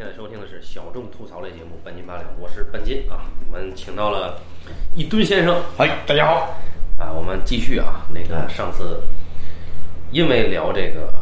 [0.00, 3.28] 现在收听的是小众吐槽类节目《半斤八两》，我是半斤啊。
[3.46, 4.40] 我们请到了
[4.94, 6.58] 一吨先生嗨，大家好。
[6.98, 8.06] 啊，我们继续啊。
[8.08, 9.02] 那个上次
[10.10, 11.12] 因为聊这个，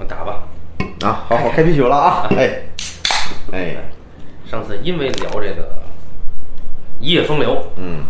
[0.00, 0.48] 我打吧。
[1.02, 2.26] 啊，好好开啤酒了啊！
[2.36, 2.62] 哎，
[3.52, 3.76] 哎，
[4.44, 5.84] 上次因为聊这个
[6.98, 8.04] 一夜风流，嗯，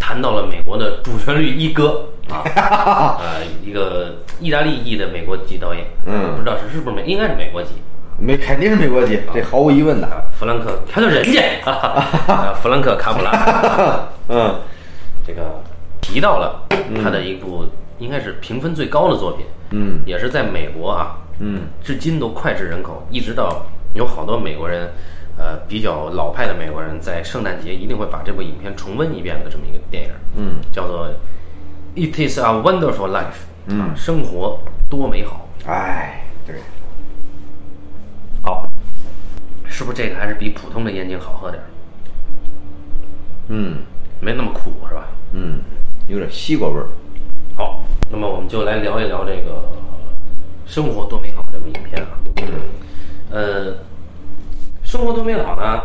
[0.00, 2.40] 谈到了美国的主旋律一哥啊，
[3.20, 7.72] 呃，一个意大利裔的美国籍导演，嗯不知道是是不是美，应该是美国籍
[8.24, 10.06] 美肯定是美国籍，这毫无疑问的。
[10.06, 11.42] 啊，弗兰克，他叫人家，
[12.62, 14.54] 弗兰克卡普拉， 嗯
[15.26, 15.60] 这个
[16.00, 16.62] 提到了
[17.02, 17.64] 他的一部
[17.98, 24.88] 应该是评分最高的作品，嗯也是在美国啊，嗯至今都脍炙人口，一直到有好多美国人，
[25.36, 31.08] 呃，比较老派的美国人，在圣诞节一定会把这部影片重温一遍的这么一个电影，嗯，叫做
[31.96, 33.22] 《It Is a Wonderful Life》，
[33.66, 35.48] 嗯啊，生活多美好。
[35.66, 36.56] 哎，对，
[38.42, 38.68] 好，
[39.82, 41.66] 是不是这个还是比普通的烟精好喝点儿？
[43.48, 43.78] 嗯
[44.20, 45.08] 没那么苦是吧？
[45.32, 45.58] 嗯，
[46.06, 46.86] 有点西瓜味儿。
[47.56, 49.50] 好，那么我们就来聊一聊这个
[50.72, 52.10] 《生活多美好》这部影片啊。
[53.32, 53.72] 呃，
[54.84, 55.82] 《生活多美好》呢，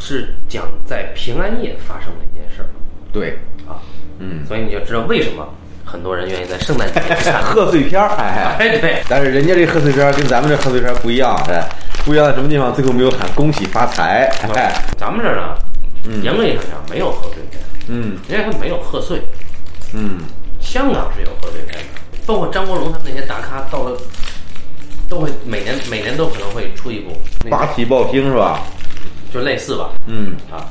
[0.00, 2.66] 是讲在平安夜发生的一件事儿
[3.12, 3.78] 对，啊，
[4.18, 5.46] 嗯，所以你就知道为什么
[5.84, 7.40] 很多人愿意在圣诞节 去看。
[7.42, 11.64] 贺岁片儿，哎，哎， 对，但是人家这贺岁片儿跟咱们这贺岁片儿不一样，哎，
[12.04, 12.72] 不一样在什么地方？
[12.74, 15.54] 最后没有喊恭喜发财，哎， 咱们这儿呢，
[16.22, 18.16] 严格意义上讲没有贺岁片，嗯。
[18.28, 19.22] 人家说没有贺岁。
[19.92, 20.20] 嗯。
[20.60, 23.96] 香港是有贺岁片的，包括张国荣他们那些大咖到了，
[25.08, 27.12] 都会每年每年都可能会出一部，
[27.50, 28.60] 八旗报星是吧？
[29.32, 30.34] 就类似吧，嗯。
[30.50, 30.64] 啊，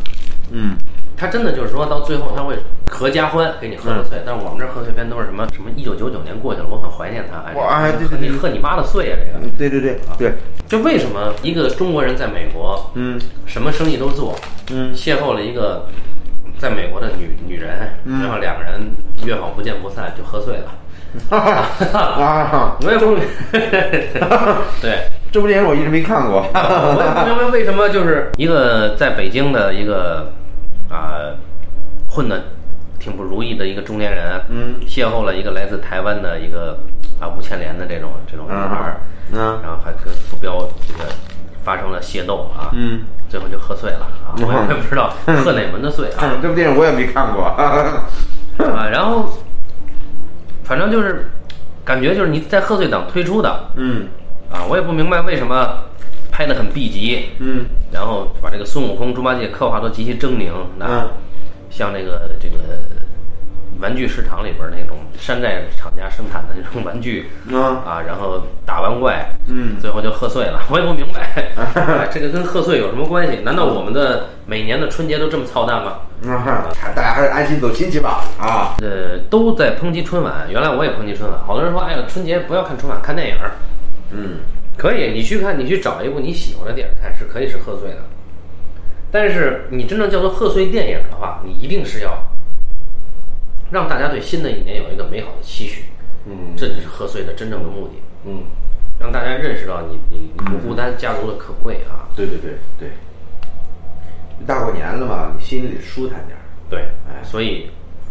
[0.52, 0.76] 嗯
[1.18, 2.56] 他真的就是说到最后他会
[2.90, 9.56] 合家欢给你贺个岁，但是我们这儿贺岁片都是什么什么一九九九年过去了，我很怀念他，哎，哇哎对对贺你对贺你妈的岁啊，这个。
[9.58, 10.34] 对对对对，
[10.68, 13.20] 就为什么一个中国人在美国，嗯。
[13.48, 14.36] 什么生意都做，
[14.72, 14.94] 嗯。
[14.94, 15.88] 邂逅了一个
[16.60, 18.22] 在美国的女女人，嗯。
[18.22, 18.80] 然后两个人
[19.26, 20.72] 约好不见不散，就喝醉了。
[21.36, 23.24] 啊，我也不明，
[24.80, 26.46] 对，这部电影我一直没看过。
[26.54, 30.32] 我也不明白为什么就是一个在北京的一个
[30.90, 31.34] 啊、
[32.10, 32.44] 混的
[33.00, 36.80] 挺不如意的一个中年人，嗯，邂逅了一个来自台湾的一个
[37.20, 38.98] 啊吴倩莲的这种这种女孩儿，
[39.32, 41.10] 嗯然后还跟傅彪这个
[41.64, 47.44] 发生了械斗啊，嗯，最后就贺岁了啊，我也不知道贺哪门的岁啊， 这部电影我也没看过。
[48.66, 49.38] 啊，然后
[50.64, 51.30] 反正就是
[51.86, 54.08] 感觉就是你在贺岁档推出的嗯。
[54.50, 55.78] 啊，我也不明白为什么
[56.38, 61.10] 拍的很 B 级，嗯然后把这个孙悟空、猪八戒刻画都极其狰狞，那、嗯
[61.72, 62.56] 像这个这个
[63.80, 73.42] 玩具市场里边那种山寨厂家生产的那种玩具嗯啊，然后打完怪，嗯最后就贺岁了，我也不明白，哎 这个跟贺岁有什么关系？
[73.44, 76.02] 难道我们的每年的春节都这么操蛋吗？
[76.22, 76.30] 嗯，
[76.96, 78.78] 大家还是安心走亲戚吧啊。
[78.84, 83.36] 呃，都在抨击春晚，原来我也抨击春晚，好多人说，哎呀，春节不要看春晚，看电影。
[84.12, 84.38] 嗯
[84.78, 87.98] 可以，你去看，你去找一部你喜欢的电影看，是可以是贺岁的。
[89.10, 92.22] 但是你真正叫做贺岁电影的话，你一定是要
[93.72, 95.86] 让大家对新的一年有一个美好的期许，
[96.26, 97.94] 嗯这就是贺岁的真正的目的，
[98.26, 98.44] 嗯，
[99.00, 102.08] 让大家认识到你你你不孤单，家族的可贵啊。
[102.16, 102.90] 对对对对。
[104.46, 106.44] 大过年了嘛，你心里得舒坦点儿。
[106.70, 107.70] 对，哎所以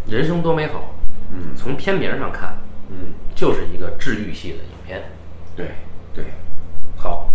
[0.09, 0.95] 人生多美好，
[1.31, 2.57] 嗯从片名上看，
[2.91, 5.03] 嗯，就是一个治愈系的影片。
[5.55, 5.67] 对
[6.15, 6.25] 对。
[6.97, 7.31] 好，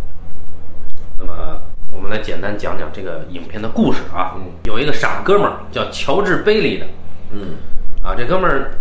[1.18, 1.60] 那么
[1.94, 4.34] 我们来简单讲讲这个影片的故事啊。
[4.36, 4.52] 嗯。
[4.64, 6.86] 有一个傻哥们儿叫乔治·贝利的。
[7.32, 7.56] 嗯。
[8.04, 8.72] 啊，这哥们儿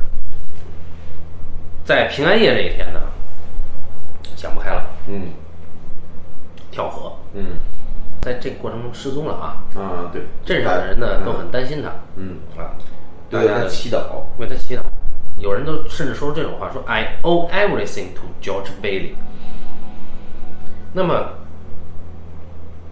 [1.85, 3.01] 在平安夜这一天呢，
[4.37, 5.29] 想不开了，嗯。
[6.71, 7.59] 跳河，嗯。
[8.23, 9.63] 在这个过程中失踪了啊。
[9.75, 11.91] 啊对，镇上的人呢都很担心他。
[12.17, 12.73] 嗯，啊，
[13.31, 13.99] 大对他家的祈祷。
[14.39, 14.81] 为他祈祷。
[15.39, 19.15] 有人都甚至说出这种话，说 “I owe everything to George Bailey”。
[20.93, 21.35] 那么，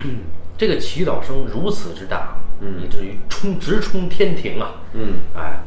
[0.57, 2.81] 这个祈祷声如此之大，嗯。
[2.83, 4.73] 以至于冲直冲天庭啊！
[4.93, 5.21] 嗯。
[5.35, 5.61] 哎，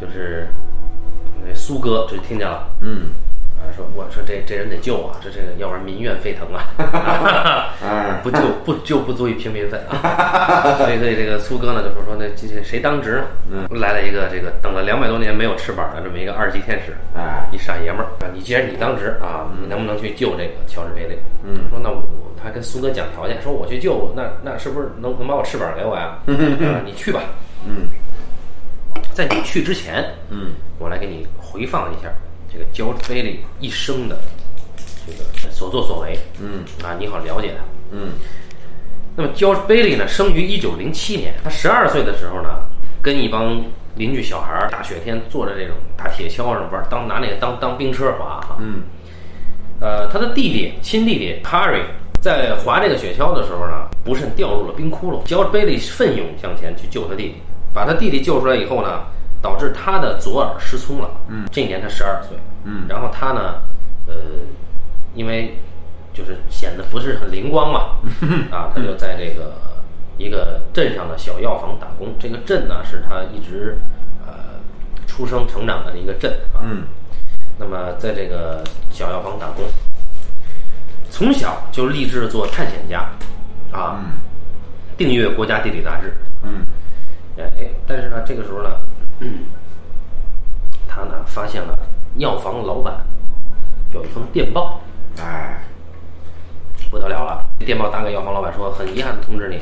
[0.00, 0.48] 就是
[1.46, 3.10] 那苏哥就听见了，嗯
[3.62, 6.66] 啊，说我说这这人得救啊，这这个要不然民怨沸腾啊，
[7.80, 13.66] 啊不救不救不足以平民愤啊，所以所以这个苏哥呢就说说那这这谁当值呢？
[13.70, 21.16] 嗯，来了一个这个等了两百多年没有翅膀的这么一个二级天使，哎一傻爷们儿啊，你既然你当值啊，你能不能去救这个乔治贝利？
[21.44, 22.02] 嗯说那我
[22.42, 26.18] 他跟苏哥讲条件，说我去救，那那是不是能能把我翅膀给我呀？
[26.26, 27.20] 啊，你去吧，
[27.66, 27.86] 嗯
[29.12, 32.08] 在你去之前，嗯我来给你回放一下
[32.52, 34.18] 这个乔治贝利一生的
[35.06, 37.64] 这个所作所为，嗯啊，你好了解他。
[37.92, 38.10] 嗯
[39.14, 42.64] 那么 George Bailey 呢，生于一九零七年，他十二岁的时候呢，
[43.02, 43.62] 跟一帮
[43.94, 48.56] 邻居小孩儿，大雪天坐着这种大铁锹上玩，当拿那个当当冰车滑哈。
[48.60, 48.82] 嗯
[49.80, 51.82] 呃，他的弟弟亲弟弟 Harry
[52.20, 55.22] 在滑这个雪橇的时候呢，不慎掉入了冰窟窿。
[55.26, 57.34] George Bailey 奋勇向前去救他弟弟，
[57.74, 59.02] 把他弟弟救出来以后呢，
[59.42, 61.10] 导致他的左耳失聪了。
[61.28, 62.38] 嗯，这一年他十二岁。
[62.64, 63.62] 嗯，然后他呢，
[64.06, 64.14] 呃，
[65.14, 65.58] 因为
[66.14, 67.98] 就是显得不是很灵光嘛，
[68.50, 69.54] 啊，他就在这个
[70.16, 72.14] 一个镇上的小药房打工。
[72.20, 73.78] 这个镇呢，是他一直
[74.24, 74.60] 呃
[75.06, 76.62] 出生成长的一个镇啊。
[76.62, 76.84] 嗯
[77.58, 79.64] 那么在这个小药房打工，
[81.10, 83.10] 从小就立志做探险家，
[83.70, 84.00] 啊，
[84.96, 86.66] 订阅国家地理杂志，嗯
[87.38, 88.70] 哎，但是呢，这个时候呢，
[90.88, 91.78] 他呢发现了
[92.16, 93.04] 药房老板
[93.92, 94.80] 有一封电报，
[95.18, 95.58] 哎。
[96.90, 99.58] 不得了了，电报打给药房老板说，很遗憾的通知你，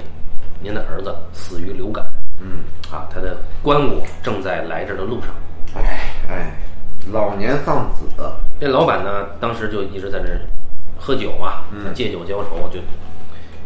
[0.61, 2.05] 您的儿子死于流感，
[2.41, 2.65] 嗯。
[2.91, 5.29] 啊，他的棺椁正在来这的路上。
[5.77, 6.56] 哎哎，
[7.13, 8.05] 老年丧子，
[8.59, 10.41] 这老板呢，当时就一直在这儿
[10.99, 11.63] 喝酒嘛，
[11.95, 12.81] 借酒浇愁，就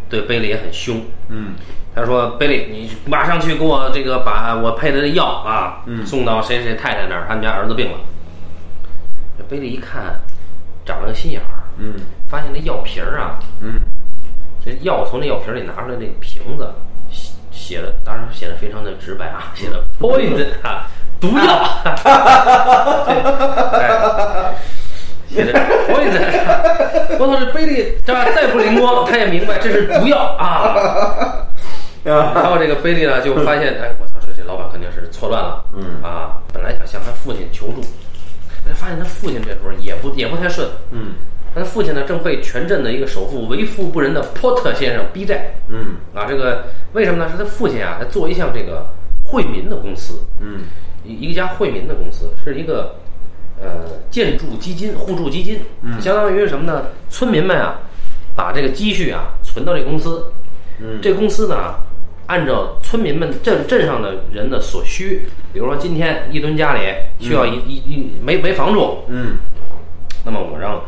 [0.08, 1.00] 对贝利也很凶。
[1.28, 1.54] 嗯
[1.96, 7.98] 他说：“贝利，你马上去给我这个把我配的这药啊，嗯送到谁谁太太那儿，他们家儿子病了。”
[9.38, 10.20] 这贝利一看，
[10.84, 11.94] 长了个心眼儿，嗯
[12.26, 13.80] 发现那药瓶儿啊，嗯
[14.64, 16.68] 这药从那药瓶里拿出来，那个瓶子
[17.10, 20.88] 写写的，当然写的非常的直白啊，写的 poison 啊，
[21.20, 21.44] 毒药，
[23.06, 23.14] 对，
[23.78, 24.54] 哎，
[25.28, 25.52] 写的
[25.88, 26.22] poison。
[27.18, 31.46] 我操，这贝利这再不灵光，他也明白这是毒药啊。
[32.04, 37.80] 然后这个贝利呢，就发现，哎，我操，这这老板肯定是错乱了，嗯啊，本来想向他父亲求助，
[38.66, 41.14] 但发现他父亲这时候也不也不太顺，嗯
[41.54, 45.54] 他的父亲呢，正被全镇的一个首富为富不仁的波特先生逼债。
[45.68, 47.30] 嗯啊，这个为什么呢？
[47.30, 48.86] 是他父亲啊，他做一项这个
[49.22, 50.64] 惠民的公司，嗯
[51.04, 52.96] 一一家惠民的公司，是一个
[53.64, 56.00] 呃建筑基金、互助基金，嗯。
[56.00, 56.88] 相当于是什么呢？
[57.08, 57.80] 村民们啊，
[58.36, 60.30] 把这个积蓄啊存到这公司，
[60.80, 61.00] 嗯。
[61.02, 61.74] 这公司呢，
[62.26, 66.80] 按照村民们镇镇上的人的所需，比如说今天一吨家里
[67.18, 69.38] 需要一、一一没没房住，嗯。
[70.24, 70.80] 那么我让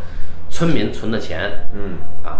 [0.50, 1.98] 村民存的钱嗯。
[2.22, 2.38] 啊，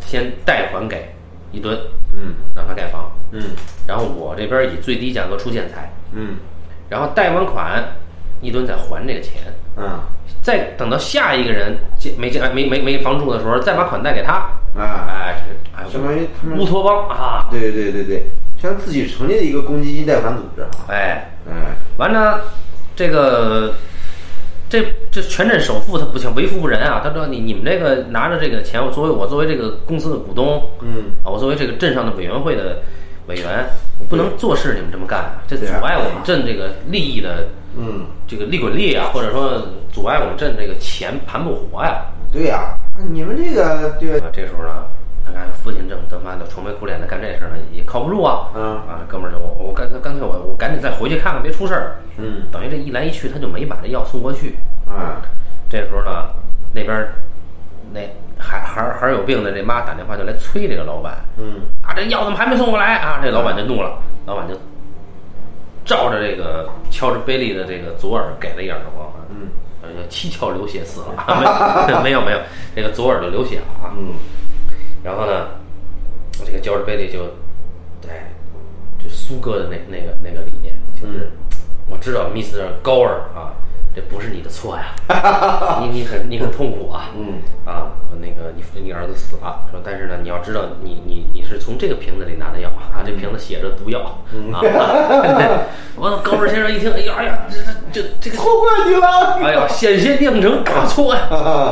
[0.00, 1.14] 先贷款给
[1.52, 1.78] 一吨，
[2.12, 2.34] 嗯。
[2.54, 3.42] 让他盖房，嗯。
[3.86, 6.36] 然后我这边以最低价格出建材，嗯。
[6.88, 7.82] 然后贷完款，
[8.44, 9.98] 一吨再还这个钱，嗯。
[10.42, 14.34] 再等到下一个人借没借没没没房住的时候，再把款贷给他，
[14.76, 15.42] 啊，哎，
[15.90, 18.26] 相当于他们乌托邦啊，对对对对，
[18.60, 21.52] 像自己成立的一个公积金贷款组织啊，哎，哎
[21.96, 22.42] 完了，
[22.94, 23.74] 这个
[24.68, 27.00] 这这全镇首富他不行，为富不仁啊！
[27.02, 31.12] 他说你你们这个拿着这个钱，我作为我作为这个公司的股东嗯。
[31.22, 32.82] 啊，我作为这个镇上的委员会的
[33.26, 33.66] 委员，
[33.98, 35.42] 我不能坐视你们这么干啊！
[35.46, 42.04] 这阻碍我们镇这个利益的嗯，这个利滚利啊，或者说阻碍我们镇这个钱盘不活呀！
[42.30, 42.76] 对呀，
[43.10, 44.84] 你们这个对啊，这时候呢，
[45.24, 48.50] 他看父亲正他妈的愁眉苦脸的干这事儿呢，也靠不住啊！
[48.54, 51.96] 嗯啊，哥们儿就我我干干脆我我赶紧再回去看看，别出事儿。
[52.18, 54.56] 嗯等于这一来一去，他就没把这药送过去。
[54.86, 55.22] 啊
[55.70, 56.28] 这时候呢，
[56.72, 57.14] 那边儿
[57.92, 58.00] 那
[58.38, 63.20] 孩孩儿孩儿有病的这妈打电话就来催这个老板嗯啊，这药怎么还没送过来啊？
[63.22, 64.54] 这老板就怒了，老板就
[65.84, 69.48] 照着这个敲着贝利的这个左耳给了一耳光啊，嗯
[69.82, 71.14] 呃，七窍流血死了，
[72.02, 72.38] 没有 没有没有，
[72.74, 73.92] 这个左耳就流血了啊。
[73.96, 74.14] 嗯
[75.04, 75.48] 然后呢，
[76.46, 77.24] 这个乔治贝利就，
[78.08, 78.32] 哎，
[78.98, 81.30] 就苏哥的那那个那个理念，就是、
[81.86, 82.62] 我知道 Mr.
[82.82, 83.52] 高尔啊，
[83.94, 84.94] 这不是你的错呀，
[85.80, 94.00] 你你很你很痛苦啊，嗯啊，那个你你儿子死了，说但是呢，你要知道你你你是从这个瓶子里拿的药啊，这瓶子写着毒药、
[94.52, 94.58] 啊，
[95.96, 99.06] 完了高尔先生一听，哎呀哎呀，这这这这个错怪你了，
[99.46, 101.28] 哎呀，险些酿成大错呀！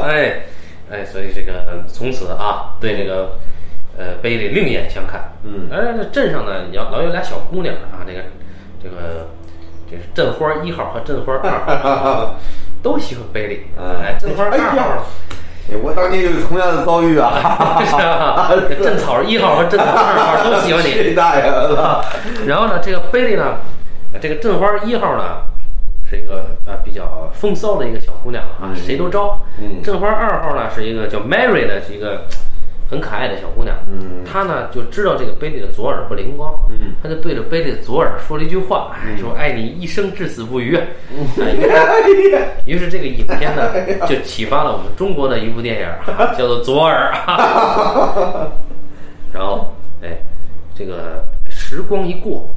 [0.07, 0.43] 哎，
[0.91, 3.37] 哎，所以这个从此啊，对这个
[3.99, 5.33] 呃贝利另眼相看。
[5.45, 8.21] 嗯哎这镇上呢，老老有俩小姑娘啊，这个
[8.81, 9.29] 这个
[9.93, 12.35] 这是镇花一号和镇花二号
[12.83, 13.67] 都喜欢贝利。
[13.79, 15.05] 嗯哎，镇花二号。
[15.71, 18.51] 哎我当年有同样的遭遇啊
[18.83, 20.93] 镇草一号和镇草二号都喜欢你。
[20.95, 22.03] 这大爷了，
[22.47, 23.59] 然后呢，这个贝利呢，
[24.15, 25.43] 呃这个镇花一号呢，
[26.09, 29.39] 是一个呃比较风骚的一个小姑娘啊，谁都招。
[29.61, 32.25] 嗯镇花二号呢是一个叫 Mary 的，是一个
[32.93, 33.75] 很可爱的小姑娘。
[33.91, 40.77] 嗯她呢就知道这个贝利的左耳不灵光，嗯她就对着贝利的左耳说了一句话，哎，说爱你一生至死不渝。
[40.77, 40.87] 哎
[42.67, 43.73] 于是这个影片呢，
[44.07, 47.11] 就启发了我们中国的一部电影，啊 叫做《左耳》。
[49.33, 50.19] 然后哎，
[50.75, 52.49] 这个时光一过，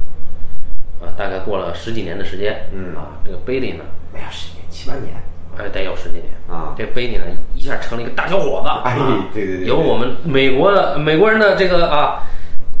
[1.00, 5.14] 啊，大概过了十几年的时间，嗯啊，这个贝利呢，没有十年七八年，
[5.58, 12.22] 哎，得有十几年啊这贝利呢，一下成了一个大小伙子，哎啊对对对对由我们美国的美国人的这个啊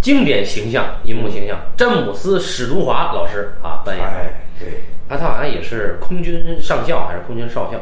[0.00, 4.68] 经典形象，银幕形象，詹姆斯史都华老师啊扮演，哎，对，
[5.08, 7.78] 啊，他好像也是空军上校还是空军少校，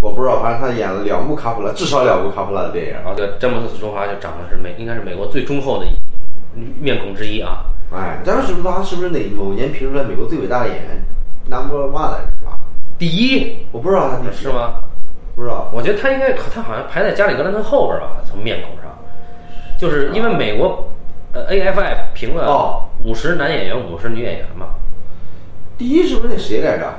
[0.00, 2.92] 我不知道，反正他演了两部卡普拉，至少两部卡普拉的电影。
[2.94, 5.86] 然后这个詹姆斯史都华就长得是美，应该是美国最忠厚的
[6.80, 7.66] 面孔之一啊。
[7.92, 11.04] 哎，詹姆斯史都华是不是哪某年评出来美国最伟大的演员
[11.46, 12.33] number one 来着？
[13.04, 14.48] 第一我不知道他是？
[14.48, 14.76] 吗？
[15.34, 15.68] 不知道。
[15.74, 18.98] 我觉得他应该，他好像排在加里格兰特后边吧，从面孔上，
[19.78, 20.90] 就是因为美国
[21.34, 24.68] 呃 AFI 评了哦五十男演员、五十女演员嘛。
[25.76, 26.94] 第一是不是那谁来着？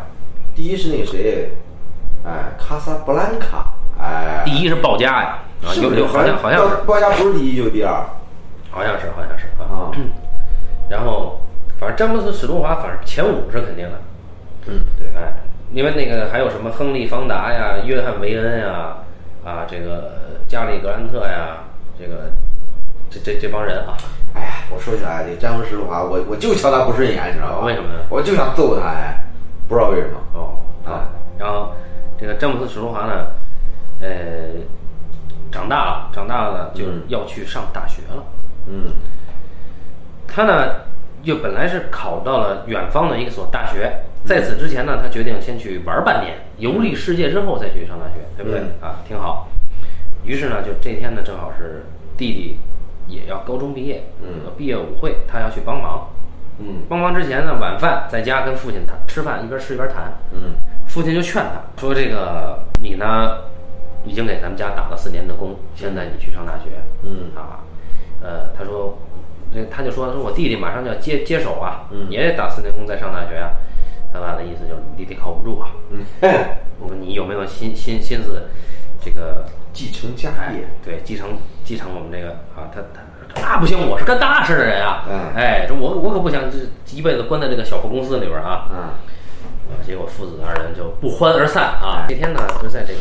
[0.54, 1.50] 第一是那个谁？
[2.24, 3.74] 哎，卡萨布兰卡。
[4.00, 7.92] 哎，第一是鲍嘉呀，啊，是不是有有好像好像是鲍家不是第一就是第二
[8.70, 9.66] 好像是好像是啊。
[9.66, 9.92] 啊。
[10.88, 11.42] 然后
[11.80, 14.00] 反正詹姆斯史都华，反正前五是肯定的。
[14.68, 15.08] 嗯，对。
[15.20, 15.34] 哎，
[15.76, 18.96] 因为那个还有什么亨利·方达呀、约翰·维恩呀、
[19.44, 20.14] 啊，这个
[20.48, 21.66] 加里·格兰特呀，
[22.00, 22.32] 这个
[23.10, 23.98] 这这这帮人啊，
[24.34, 27.66] 哎呀，我说起来，这詹姆斯史都华，我我就瞧他不顺眼，你知道吗？
[27.68, 29.20] 为什么呢我就想揍他，哎，
[29.68, 30.18] 不知道为什么。
[30.34, 30.56] 哦
[30.86, 31.74] 啊，然后
[32.18, 33.28] 这个詹姆斯·史都华呢，
[34.00, 34.08] 呃，
[35.52, 38.24] 长大了，长大了呢，就是要去上大学了。
[38.68, 38.94] 嗯
[40.26, 40.76] 他呢，
[41.26, 43.92] 又本来是考到了远方的一所大学，
[44.24, 48.62] 在此之前呢，他决定先去玩半年，游历世界之后再去上大学，对不对？
[48.62, 49.48] 嗯啊，挺好。
[50.24, 51.84] 于是呢，就这天呢，正好是
[52.16, 52.60] 弟弟
[53.08, 56.08] 也要高中毕业，嗯毕业舞会，他要去帮忙。
[56.58, 60.14] 嗯帮忙之前呢，晚饭在家跟父亲谈吃饭，一边吃一边谈。
[60.32, 60.54] 嗯
[60.88, 63.40] 父亲就劝他说：“这个你呢，
[64.06, 66.70] 已经给咱们家打了四年的工，现在你去上大学，
[67.02, 67.60] 嗯啊，
[68.22, 68.96] 呃，他说，
[69.56, 73.52] 这他就说说我弟弟马上就要接接手啊，嗯也得打四年工再上大学啊。
[74.14, 76.00] 他爸的意思就是你弟弟靠不住啊，嗯，
[76.80, 78.44] 我说你有没有心心心思，
[79.04, 83.02] 这个继承家哎业。，对，继承继承我们这个啊，他他
[83.42, 86.58] 那不行，我是干大事的人啊，嗯哎，这我我可不想这
[86.96, 88.96] 一辈子关在这个小破公司里边啊，啊
[89.68, 92.06] 啊，结果父子二人就不欢而散啊。
[92.08, 93.00] 那天呢，就在这个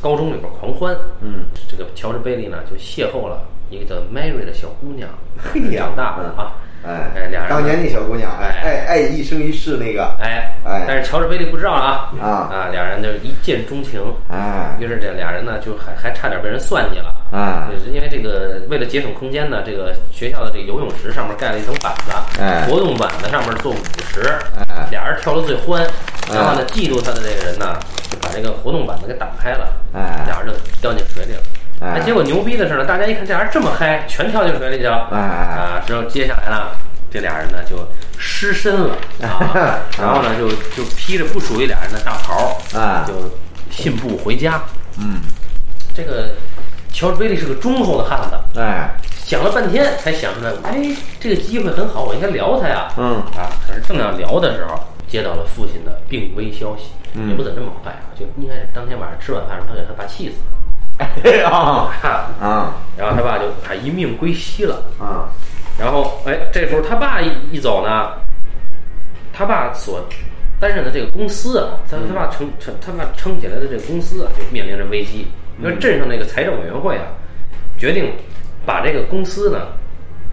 [0.00, 0.96] 高中里边狂欢。
[1.20, 3.40] 嗯，这个乔治贝利呢，就邂逅了
[3.72, 5.08] 一个叫 Mary 的小姑娘，
[5.40, 6.52] 嘿呀长大了啊。
[6.84, 14.02] 哎哎，俩人呢当年那小姑娘，哎哎爱爱一生一世那个，哎哎但是乔治贝利不知道啊啊啊，俩人就一见钟情。
[14.28, 17.14] 哎于是这俩人呢，就还还差点被人算计了。
[17.30, 24.20] 啊就是因为这个，为了节省空间呢，这个学校的这个游泳池上面盖了一层板子，哎活动板子上面做舞池，
[24.68, 27.78] 哎俩人跳的最欢，哎然后呢，嫉妒他的这个人呢，
[28.10, 31.40] 就把这个活动板子给打开了，哎俩人就掉进水里了。
[31.82, 32.00] 哎。
[32.00, 35.08] 结果牛逼的是呢，大家一看这俩人这么嗨，全跳进水里去了。
[35.10, 36.68] 啊，之后接下来呢，
[37.10, 37.76] 这俩人呢就
[38.18, 43.04] 失身了 啊，然后呢就就披着不属于俩人的大袍，啊。
[43.06, 43.14] 就
[43.70, 44.62] 信步回家。
[44.98, 45.20] 嗯。
[45.94, 46.30] 这个
[46.92, 48.90] 乔治贝利是个忠厚的汉子，哎。
[49.24, 52.92] 想了半天才想出来，哎，这个机会很好，我应该聊他呀。
[52.98, 53.22] 嗯。
[53.36, 57.30] 啊，可是正要聊的时候，接到了父亲的病危消息，嗯。
[57.30, 60.61] 也不怎么这么快啊，就应该是当天晚上吃晚饭的时候，他给他爸气死了，
[61.44, 64.82] 啊哈，啊然后他爸就他一命归西了。
[64.98, 65.28] 啊
[65.78, 68.12] 然后，哎，这时候他爸一一走呢，
[69.32, 70.06] 他爸所
[70.60, 75.26] 担任的这个公司啊，他他爸撑撑他爸撑起来的这个公司啊，就面临着危机。
[75.58, 77.04] 因为镇上那个财政委员会啊，
[77.78, 78.12] 决定
[78.66, 79.66] 把这个公司呢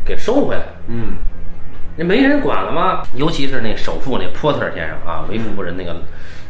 [0.05, 0.61] 给收回来。
[0.87, 1.13] 嗯
[1.95, 3.03] 那没人管了吗？
[3.15, 5.95] 尤其是那首富那波特尔先生啊，为富不仁那个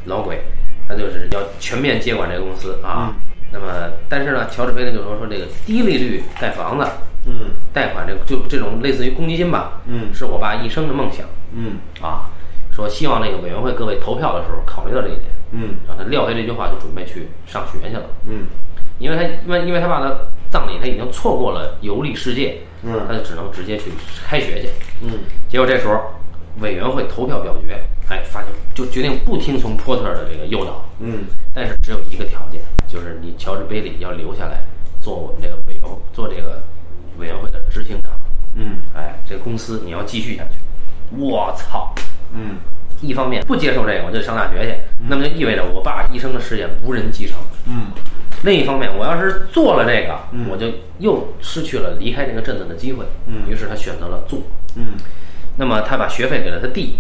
[0.06, 0.44] 老鬼，
[0.88, 3.14] 他就是要全面接管这个公司啊。
[3.52, 6.86] 那么，但是呢，乔治贝利就说说这个低利率盖房子，
[7.26, 12.30] 嗯贷款这就这种类似于公积金吧，嗯是我爸一生的梦想嗯啊。
[12.72, 18.04] 说希望那个委员会各位投票的时候考虑到这一点，嗯让他撂下这句话就准备去上学去了。
[18.28, 18.46] 嗯
[19.00, 23.92] 因为他因为因为他爸的葬礼他已经错过了游历世界，嗯他就只能直接去
[24.26, 24.70] 开学去。
[25.02, 25.12] 嗯
[25.50, 26.00] 结果这时候
[26.60, 34.66] 委员会投票表决，哎，发现就决定不听从波特尔的这个诱导，嗯但是只有一个条件，就是你乔治贝利要留下来
[35.00, 36.64] 做我们这个委员做这个
[37.18, 38.12] 委员会的执行长。
[38.56, 40.58] 嗯哎，这个公司你要继续下去。
[41.16, 41.94] 我操！
[42.34, 42.58] 嗯
[43.02, 44.76] 一方面不接受这个，我就上大学去，
[45.08, 47.38] 那么就意味着我爸一生的事业无人继承。
[47.66, 47.92] 嗯
[48.44, 50.68] 另一方面，我要是做了这个，嗯我就
[50.98, 53.06] 又失去了离开这个镇子的机会。
[53.28, 54.42] 嗯于是他选择了做。
[54.76, 54.98] 嗯
[55.56, 57.00] 那么他把学费给了他弟，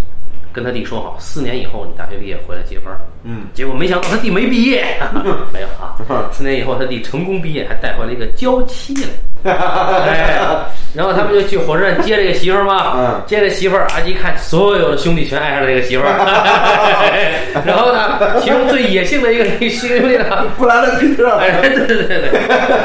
[0.52, 3.00] 跟他弟说好，四年以后你大学毕业回来接班儿。
[3.24, 4.84] 嗯，结果没想到他弟没毕业，
[5.54, 5.96] 没有啊。
[6.32, 9.10] 四年以后他弟成功毕业，还带回来一个娇妻来。
[9.52, 12.94] 哎，然后他们就去火车站接这个媳妇儿嘛。
[12.98, 16.10] 嗯接这媳妇儿啊，一看所有的兄弟全爱上了这个媳妇儿。
[17.66, 22.32] 然后呢，其中最野性的一个兄弟呢，布兰德皮特，哎，对对对对，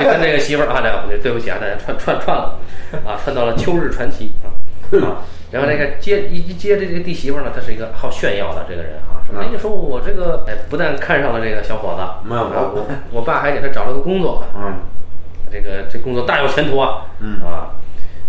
[0.05, 2.59] 就跟这个媳妇儿啊，对对不起啊，大家串串串了
[3.07, 4.31] 啊，串到了《秋日传奇》
[5.05, 5.19] 啊。
[5.55, 13.23] 啊，然后那个接一一接这个弟媳妇儿呢，他是一个好炫耀的这个人啊，说哎，你说我这个哎，不但看上了这个小伙子，没有啊我我。
[13.23, 14.79] 爸还给他找了个工作，嗯。
[15.51, 17.41] 这个这工作大有前途啊，嗯。
[17.43, 17.71] 啊，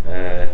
[0.07, 0.45] 呃，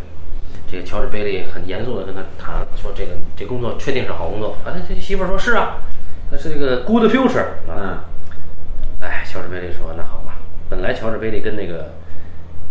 [0.71, 5.83] 这个乔治贝利很严肃的跟他谈说这个这工作确定是好工作啊，他这媳妇儿说是啊，
[6.31, 7.75] 那是这个 good future 啊。
[7.77, 7.97] 嗯。
[9.01, 10.35] 哎，乔治贝利说：“那好吧。”
[10.69, 11.91] 本来乔治贝利跟那个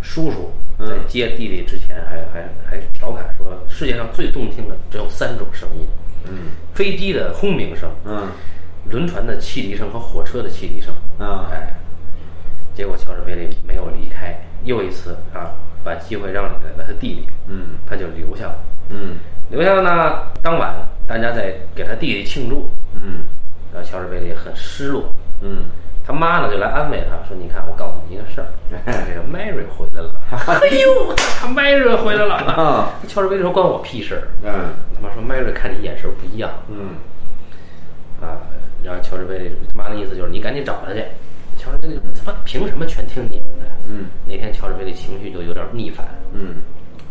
[0.03, 5.87] 叔叔在接弟弟之前还，还还调侃说，世界上最动听的只有三种声音：
[6.25, 8.29] 嗯飞机的轰鸣声、嗯
[8.91, 10.93] 轮船的汽笛声和火车的汽笛声。
[11.19, 11.75] 啊哎，
[12.75, 15.53] 结果乔治贝利没有离开，又一次啊，
[15.85, 18.59] 把机会让给了他弟弟，嗯他就留下了。
[18.89, 19.19] 嗯
[19.51, 20.75] 留下了呢，当晚
[21.07, 23.25] 大家在给他弟弟庆祝，嗯
[23.73, 25.15] 然后乔治贝利很失落。
[25.43, 25.67] 嗯
[26.11, 28.49] 他妈呢就来安慰他说：“你看，我告诉你一个事儿，
[29.07, 30.11] 这个 Mary 回来了。
[30.31, 32.91] 哎呦，他 Mary 回来了 啊！
[33.07, 34.27] 乔治贝利说：“关我屁事儿。
[34.43, 36.97] 嗯”他妈说：“Mary 看你眼神不一样嗯
[38.21, 38.43] 啊。”
[38.83, 41.05] 然后乔治贝利他妈的意思就是你赶紧找他去。
[41.57, 43.67] 乔治贝利他妈凭什么全听你们的？
[43.89, 46.57] 嗯那天乔治贝利情绪就有点逆反，嗯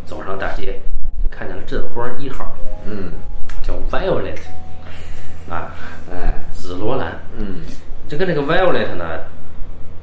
[0.06, 0.78] 走上大街
[1.24, 2.52] 就看见了镇花一号，
[2.86, 3.14] 嗯
[3.64, 4.36] 叫 Violet，
[5.50, 5.72] 啊，
[6.12, 7.18] 哎紫罗兰。
[7.38, 7.62] 嗯
[8.10, 9.20] 就跟这个 Violet 呢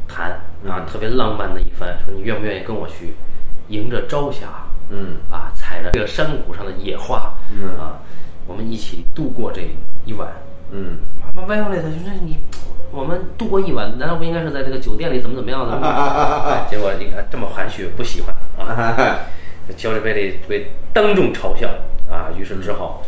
[0.06, 0.30] 谈
[0.64, 3.14] 啊，特别浪漫的一番，说你愿不愿意跟我去
[3.68, 4.46] 迎着朝霞
[4.90, 7.98] 嗯啊，踩着这个山谷上的野花嗯啊，
[8.46, 9.62] 我们一起度过这
[10.04, 10.28] 一晚。
[10.70, 10.98] 嗯
[11.34, 12.38] 那 Violet 就说你
[12.92, 15.88] 我们度过一晚，难道不应该是在这个酒店里怎么怎么样的吗？
[16.46, 19.18] 哎结果你看这么含蓄，不喜欢啊。
[19.76, 21.68] 乔治贝利被当众嘲笑
[22.08, 23.02] 啊，于是只好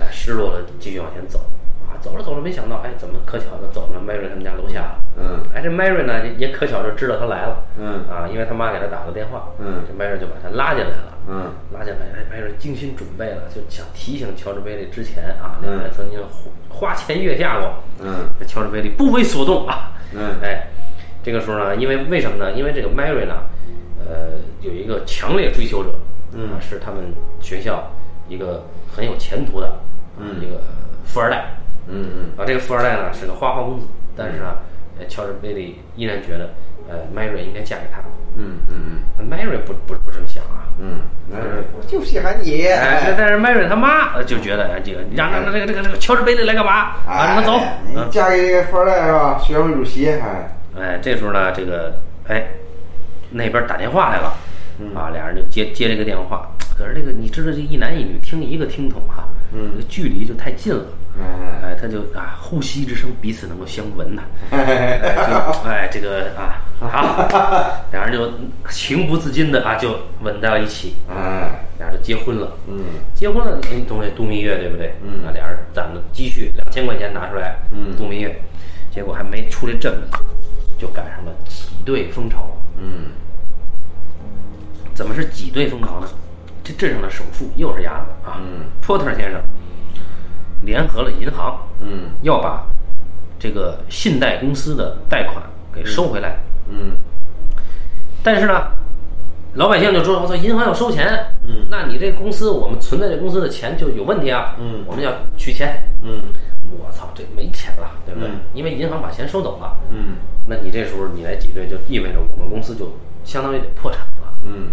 [0.00, 1.57] 哎失落的继续往前走啊，
[2.00, 4.98] 走着走着没想到哎怎么可巧的走到 Mary 他们家楼下了。
[5.16, 16.20] 嗯哎，这 Mary 呢也也可巧就知道他来了，嗯啊，因为他妈给他打了电话，嗯这 Mary 就把他拉进来了，嗯拉进来，哎，Mary 精心准备了，就想提醒乔治贝利之前啊，两个人曾经
[16.70, 20.68] 花花前月下过，嗯这乔治贝利不为所动啊，嗯哎，
[21.22, 22.52] 这个时候呢，因为为什么呢？
[22.52, 23.42] 因为这个 Mary 呢，
[24.06, 25.90] 呃，有一个强烈追求者，
[26.32, 27.90] 嗯啊是他们学校
[28.28, 29.80] 一个很有前途的，
[30.20, 30.60] 嗯一个
[31.04, 31.56] 富二代，
[31.88, 34.56] 嗯嗯啊，这个富二代呢是个花花公子，但是呢，
[34.98, 36.50] 呃乔治贝利依然觉得，
[36.88, 38.00] 呃，Mary 应该嫁给他。
[38.40, 41.00] 嗯嗯那 Mary 不不不这么想啊，嗯，
[41.76, 47.30] 我就喜欢你，哎，但但是 Mary 他妈呃就觉得，哎，这个让让让这个这个这个乔治贝利来干嘛啊？
[47.30, 47.56] 你们走。
[47.56, 49.38] 哎你嫁给这个富二代是吧？
[49.38, 51.94] 学生会主席，还，哎，这时候呢，这个
[52.28, 52.46] 哎
[53.30, 54.57] 那边打电话来了，嗯
[54.94, 56.50] 啊，俩人就接接这个电话。
[56.76, 60.84] 可是这个你知道，这一男一女听一个听筒哈、嗯这个距离就太近了。
[61.20, 67.26] 哎哎，他就啊，呼吸之声彼此能够相闻呐、 哎哎，就哎，这个啊，好，
[67.90, 68.30] 俩人就
[68.70, 72.52] 情不自禁的啊，就吻在了一起，哎，俩人就结婚了。
[72.68, 74.94] 嗯结婚了，你懂得度蜜月对不对？
[75.02, 78.40] 嗯啊，俩人攒的积蓄两千块钱拿出来，嗯度蜜月，
[78.92, 80.18] 结果还没出这阵子，
[80.78, 82.48] 就赶上了挤兑风潮。
[82.78, 83.10] 嗯
[84.98, 86.08] 怎么是挤兑风潮呢？
[86.64, 89.40] 这镇上的首富又是鸭子啊，嗯波特先生
[90.62, 92.66] 联合了银行，嗯要把
[93.38, 95.40] 这个信贷公司的贷款
[95.72, 96.38] 给收回来。
[96.68, 96.96] 嗯
[98.24, 98.72] 但是呢，
[99.54, 105.82] 老百姓就说：“我操，银行要收钱，嗯那你这公司，我们存在这公司的钱就有问题啊，嗯我们要取钱。
[106.02, 106.22] 嗯
[106.70, 108.28] 我操，这没钱了，对不对？
[108.28, 112.92] 嗯因为银行把钱收走了，嗯那你这时候你来挤兑，就意味着我们公司就
[113.24, 114.32] 相当于得破产了。
[114.44, 114.68] 嗯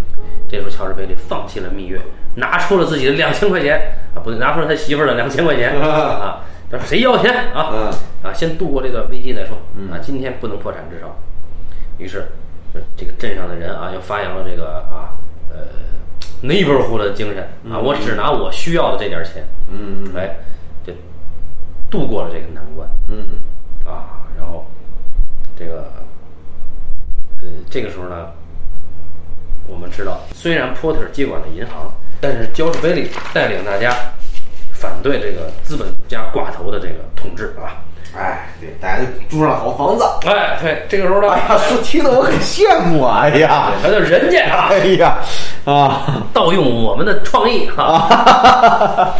[0.47, 1.99] 这时候，乔治贝利放弃了蜜月，
[2.35, 3.79] 拿出了自己的两千块钱
[4.13, 7.71] 啊，不对， 拿出了他媳妇儿的两千块钱 啊，他说谁要钱啊？
[7.73, 7.91] 嗯
[8.23, 11.15] 啊，先度过这个危机再说嗯啊，今天不能破产，至少。
[11.97, 12.27] 于是，
[12.75, 15.15] 这这个镇上的人啊，又发扬了这个啊
[15.49, 15.67] 呃
[16.43, 20.35] neighborhood 的精神啊，我只拿我需要的这点钱，嗯哎，
[20.85, 20.93] 就
[21.89, 22.87] 度过了这个难关。
[23.07, 23.39] 嗯
[23.85, 24.65] 啊，然后
[25.57, 25.91] 这个
[27.41, 28.31] 呃，这个时候呢，
[29.67, 33.95] 我们知道，虽然 porter 接管了银行，但是乔治贝利带领大家
[34.71, 37.81] 反对这个资本家挂头的这个统治啊。
[38.17, 40.03] 哎，对，大家就住上了好房子。
[40.27, 43.21] 哎，对，这个时候呢，哎呀， 说听得我很羡慕啊！
[43.23, 45.17] 哎呀，他就人家啊，哎呀，
[45.65, 48.07] 啊盗用我们的创意啊，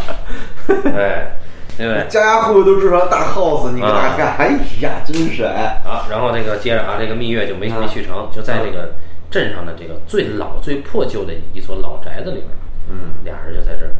[0.96, 1.28] 哎，
[1.76, 2.06] 对不对？
[2.08, 8.92] 家家户户都住上大 house，你给大家看，哎呀，真是哎，好，然后那个接着啊，这个蜜月就没没去成，就在这个
[9.30, 12.48] 镇上的这个最老、最破旧的一所老宅子里边，
[12.88, 13.90] 嗯俩人就在这儿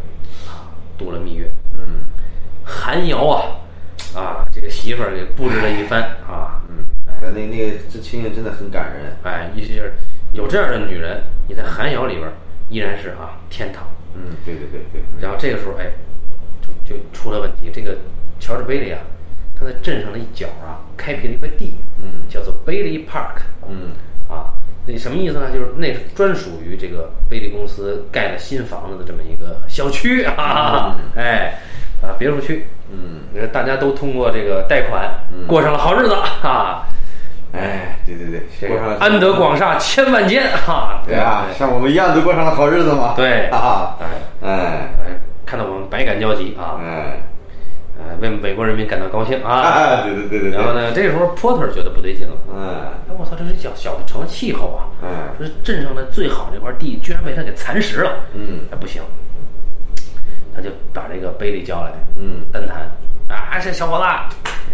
[0.49, 1.51] 啊度了蜜月。
[1.75, 2.05] 嗯
[2.69, 3.43] 寒窑啊，
[4.17, 6.85] 啊，这个媳妇儿给布置了一番啊，嗯，
[7.21, 9.93] 那那个这情景真的很感人，哎，一就是
[10.33, 12.33] 有这样的女人，你在寒窑里边儿
[12.71, 13.87] 依然是啊天堂。
[14.15, 15.93] 嗯，对对对对，然后这个时候，哎，
[16.63, 17.71] 就就出了问题。
[17.71, 17.99] 这个
[18.41, 18.99] 乔治贝利啊，
[19.59, 23.93] 他在镇上的一角啊，开辟了一块地，嗯叫做 Bailey Park，嗯
[24.29, 24.55] 啊，
[24.87, 25.53] 那什么意思呢？
[25.53, 31.61] 就是那是专属于这个贝利公司盖了新房子的这么一个小区啊，哎，
[32.01, 35.11] 啊，别墅区，嗯，呃大家都通过这个贷款
[35.47, 36.87] 过上了好日子啊，
[37.53, 43.49] 哎，对对对，过上了安得广厦千万间哈，对啊，像我们一样都过上了好日子嘛，对。
[43.49, 44.07] 啊，哎。
[44.49, 44.53] 哎。
[44.53, 47.23] 哎，看到我们百感交集啊，哎，
[47.99, 49.51] 呃，为美国人民感到高兴啊。
[49.51, 52.69] 啊，对对对对对，然后呢，这时候波特觉得不对劲了，嗯。
[53.09, 55.09] 哎，我操，这是小小城的气候啊，嗯。
[55.39, 58.61] 这镇上的最好这块地居然被他给蚕食了，嗯。
[58.71, 59.01] 哎，不行，
[60.55, 62.43] 他就把这个贝利叫来，嗯。
[62.53, 62.91] 单谈
[63.29, 64.05] 啊，这小伙子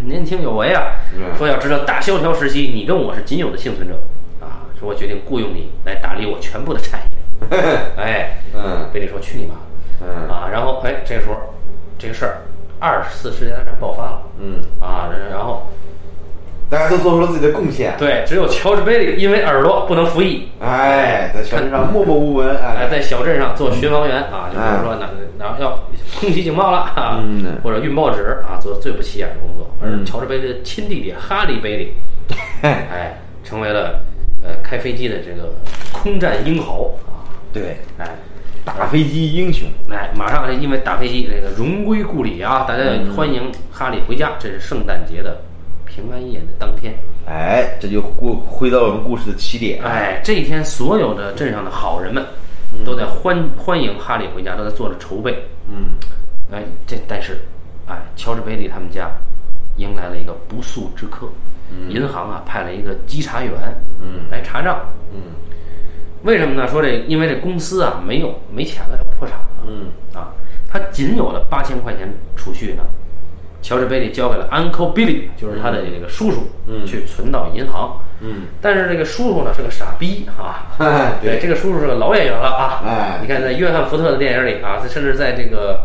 [0.05, 0.83] 年轻有为啊，
[1.15, 1.35] 嗯。
[1.37, 3.95] 说要知道大萧条时期你跟我是仅有的幸存者。
[4.41, 7.49] 啊，说我决定雇佣你来打理我全部的产业，
[7.97, 8.89] 哎，嗯。
[8.93, 9.55] 贝利说去你妈，
[10.01, 10.29] 嗯。
[10.29, 11.37] 啊，然后哎，这个时候
[11.99, 12.43] 这个事儿，
[12.79, 14.23] 二次世界大战爆发了。
[14.39, 15.67] 嗯，啊，然后
[16.73, 25.79] 大家都做出了自己的贡献，对，只有乔治贝利因为耳朵不能服役，哎，在小镇上默默无闻，哎，哎，在小镇上做巡防员啊，就比如说哪哪要
[26.19, 29.71] 空袭警报了啊，嗯或者运报纸啊，做最不起眼的工作。
[29.83, 31.93] 而嗯乔治贝利的亲弟弟哈利贝利，
[32.63, 34.01] 哎，成为了
[34.43, 35.53] 呃开飞机的这个
[35.93, 38.09] 空战英豪啊，对，哎。
[38.65, 42.65] 打飞机英雄，哎，马上因为打飞机，这个荣归故里啊！
[42.67, 42.85] 大家
[43.17, 44.35] 欢迎哈利回家。
[44.39, 45.39] 这是圣诞节的
[45.95, 46.95] 平安夜的当天。
[47.27, 52.25] 哎，这就过回到我们故事的起点，哎，这一天，所有的镇上的好人们
[52.85, 55.45] 都在欢欢迎哈利回家，都在做着筹备。
[55.69, 55.91] 嗯
[56.51, 57.39] 哎，这但是，
[57.87, 59.11] 哎，乔治贝利他们家
[59.77, 61.29] 迎来了一个不速之客。
[61.89, 63.53] 银行啊派了一个稽查员，
[64.01, 64.81] 嗯来查账。
[65.13, 65.21] 嗯
[66.23, 66.69] 为什么呢？
[66.69, 69.47] 说这因为这公司啊没有没钱了，要破产了。
[69.67, 70.33] 嗯啊，
[70.69, 72.85] 他仅有的八千块钱储蓄呢，
[73.63, 76.85] 乔治贝利交给了 Uncle Billy，就是他的这个叔叔，嗯。
[76.85, 77.97] 去存到银行。
[78.21, 82.83] 嗯，但是这个叔叔呢是个傻逼啊，哎 对，这个叔叔是个老演员了啊。
[82.87, 85.81] 哎你看在约翰福特的电影里啊，甚至在这个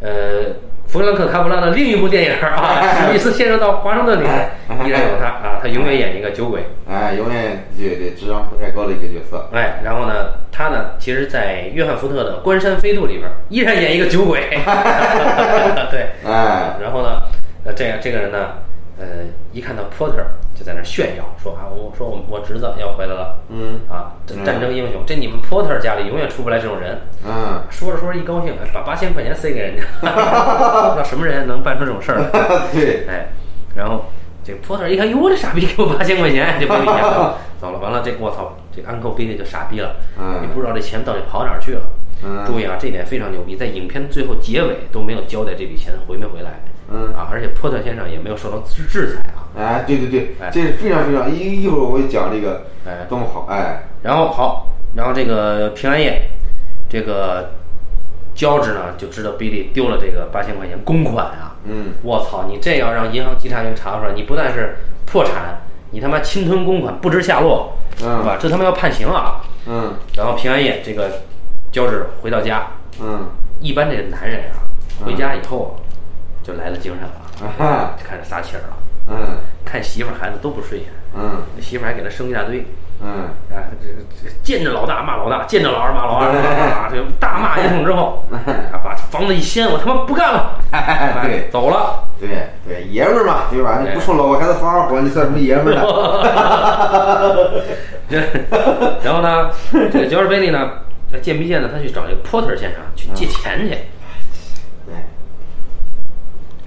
[0.00, 0.54] 呃
[0.94, 4.50] 弗兰克卡普拉的另一部电影啊，《史密斯先生到华盛顿》里面
[4.86, 6.68] 依然有他啊，他永远演一个酒鬼。
[6.88, 14.38] 哎，永远对对智商不太高的一个角色，哎，然后呢，他呢，其实，在约翰福特的《关山飞渡》里边，依然演一个酒鬼。
[15.90, 17.22] 对，哎，然后呢，
[17.64, 18.50] 呃，这样这个人呢，
[18.96, 27.00] 呃，一看到 Porter 就在那炫耀，说啊，我说我我侄子要回来了，嗯啊，这战争英雄，这你们 Porter 家里永远出不来这种人。
[27.26, 29.82] 嗯，说着说着一高兴，哎，把八千块钱塞给人家，
[30.96, 32.28] 那什么人能办出这种事儿来？
[32.72, 33.30] 对，哎，
[33.74, 34.04] 然后
[34.44, 37.78] 这个 Porter 一看，哟，这傻逼给我八千块钱，就不理钱了， 走了。
[37.80, 41.82] 完了，这我操，这个 Uncle Billy 就傻逼了，嗯也不知道这钱到底跑哪儿去了。
[42.22, 46.62] 嗯注意啊，这点非常牛逼，在影片最后结尾都没有交代这笔钱回没回来。
[46.90, 49.48] 嗯啊，而且波特先生也没有受到制制裁啊。
[49.56, 56.30] 哎，对对对哎，这是非常非常一一会儿我会讲这个哎多么好，哎，然后好，然后这个平安夜，
[56.88, 57.52] 这个
[58.34, 61.56] 乔治呢就知道比利丢了这个八千块钱公款啊。
[61.66, 62.44] 嗯，我操！
[62.46, 68.36] 你这要让银行稽查员查出来，你不但是破产，你他妈侵吞公款不知下落，嗯是吧？
[68.38, 69.40] 这他妈要判刑啊！
[69.66, 71.22] 嗯然后平安夜，这个
[71.72, 72.66] 乔治回到家，
[73.00, 73.28] 嗯，
[73.60, 74.60] 一般这个男人啊，
[75.06, 75.83] 回家以后啊
[76.44, 78.76] 就来了精神了，啊哈，就开始撒气儿了，
[79.08, 82.64] 嗯看媳妇儿孩子都不顺眼，嗯媳妇儿还给他生一大堆。
[83.02, 92.04] 嗯，啊，这个这个见着老大骂老大，见着老二骂老二， 啊，这大骂一通之后，啊，把房子一掀，我他妈不干了，哎对走了。
[92.20, 92.28] 对
[92.66, 93.80] 对，爷们儿嘛，对吧？
[93.82, 95.82] 你不冲老婆孩子发二火，你算什么爷们儿呢？
[98.08, 98.22] 这
[99.02, 100.70] 然后呢，这个乔治贝利呢，
[101.12, 101.68] 这见没见呢？
[101.72, 103.76] 他去找这个 Porter 先生去借钱去。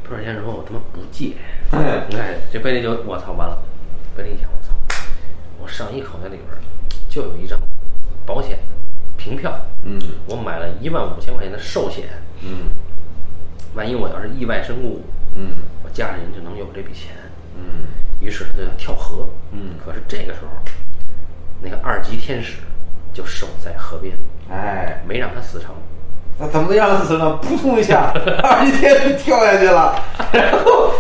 [0.10, 1.34] 对，Porter 先生说：“我他妈不借。”
[1.72, 3.58] 哎哎，这贝利就我操完了。
[4.16, 4.74] 贝利一想，我操，
[5.62, 6.58] 我上衣口袋里边儿
[7.10, 7.60] 就有一张
[8.26, 8.64] 保险的
[9.18, 12.06] 凭票，嗯我买了一万五千块钱的寿险，
[12.42, 12.70] 嗯
[13.76, 15.02] 万一我要是意外身故，
[15.36, 17.16] 嗯我家里人就能有这笔钱。
[17.56, 17.88] 嗯
[18.20, 19.28] 于是他就要跳河。
[19.52, 20.50] 嗯可是这个时候，
[21.62, 22.58] 那个二级天使
[23.14, 24.18] 就守在河边，
[24.50, 25.76] 哎，没让他死成。
[26.40, 27.34] 他怎么样子呢？
[27.42, 28.12] 扑通一下，
[28.44, 29.96] 二级天就跳下去了，
[30.32, 30.92] 然后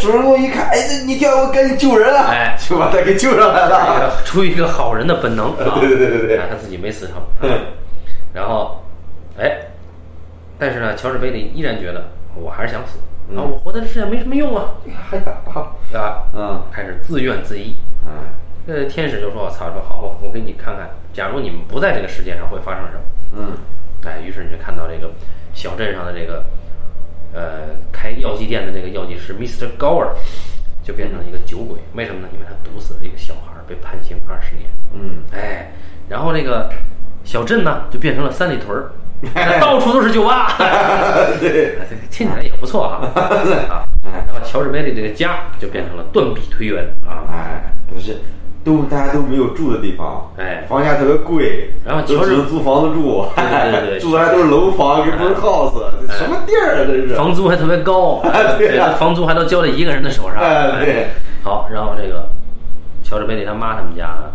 [0.00, 2.28] 主人公一看，哎，这你跳，我赶紧救人啊！
[2.30, 4.12] 哎就把他给救上来了。
[4.24, 7.16] 出于一个好人的本能 啊，对对对对对哎他自己没死成，
[7.50, 7.56] 啊
[8.32, 8.82] 然后，
[9.38, 9.58] 哎，
[10.58, 12.04] 但是呢，乔治贝利依然觉得
[12.34, 12.98] 我还是想死
[13.36, 14.64] 啊，我活在这世界没什么用啊，
[15.10, 15.66] 还敢打？
[15.90, 16.22] 对吧？
[16.34, 17.64] 嗯开始自怨自艾。
[18.06, 18.12] 嗯
[18.68, 23.00] 呃，天使就说：“我操，说好，我我给你看看，假如你们不在这个世界上会发生什么。”
[23.38, 23.52] 嗯
[24.06, 25.10] 哎，于是你就看到这个
[25.52, 26.44] 小镇上的这个
[27.34, 29.68] 呃开药剂店的这个药剂师 Mr.
[29.76, 30.10] Gower
[30.82, 32.28] 就变成了一个酒鬼，为什么呢？
[32.32, 34.68] 因为他毒死了一个小孩，被判刑二十年。
[34.94, 35.72] 嗯，哎，
[36.08, 36.70] 然后这个
[37.24, 38.92] 小镇呢就变成了三里屯儿，
[39.60, 40.54] 到处都是酒吧，
[41.40, 43.20] 对，哎这个听起来也不错哈
[43.68, 43.88] 啊。
[44.04, 47.26] 然后乔治梅里这个家就变成了断壁颓垣啊。
[47.28, 48.16] 哎，不是，
[48.66, 55.72] 都大家都没有住的地方，哎房价特别贵，然后乔治只能租房子住，对对对对 住的还都是楼房，跟不是 house，
[56.08, 56.84] 这什么地儿啊？
[56.84, 57.14] 这是。
[57.14, 58.20] 房租还特别高，
[58.58, 60.42] 对啊房租还都交在一个人的手上。
[60.42, 61.06] 哎对
[61.44, 62.28] 好，然后这个
[63.04, 64.32] 乔治贝利他妈他们家呢，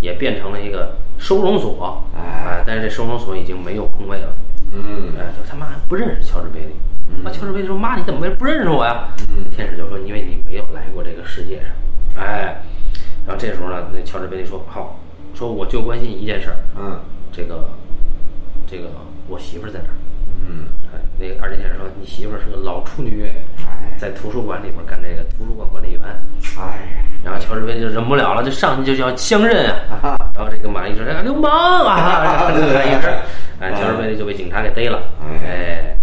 [0.00, 4.28] 也变成了一个收容所，哎但是这收容所已经没有空位了。
[4.72, 6.74] 嗯哎，就他妈还不认识乔治贝利。
[7.24, 11.66] 啊，乔治贝利说：“妈，你怎么不认识我呀？”嗯天使就说：“因为你没有来过这个世界上。”
[12.18, 12.56] 哎，
[13.26, 14.98] 然后这时候呢，那乔治贝利说：“好，
[15.34, 17.00] 说我就关心一件事儿，嗯
[17.32, 17.68] 这个
[18.66, 18.84] 这个
[19.28, 19.94] 我媳妇儿在哪儿？”
[20.48, 23.26] 嗯，哎，那个二级天使说：“你媳妇儿是个老处女，
[23.66, 26.02] 哎在图书馆里边干这个图书馆管理员。
[26.58, 30.16] 哎呀，”然后乔治贝利就忍不了了，就上去就要相认啊。
[30.34, 31.50] 然后这个玛丽说：“哎， 流氓
[31.84, 32.46] 啊！”
[33.58, 35.00] 哎，乔治贝利就被警察给逮了。
[35.42, 35.96] 哎，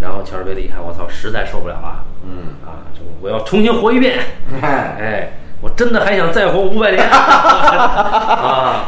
[0.00, 2.88] 然后乔治贝利一看，我操，实在受不了了嗯，啊！
[2.94, 4.18] 就我要重新活一遍。
[4.62, 5.32] 哎， 哎，
[5.64, 7.02] 我真的还想再活五百年。
[7.08, 8.84] 啊！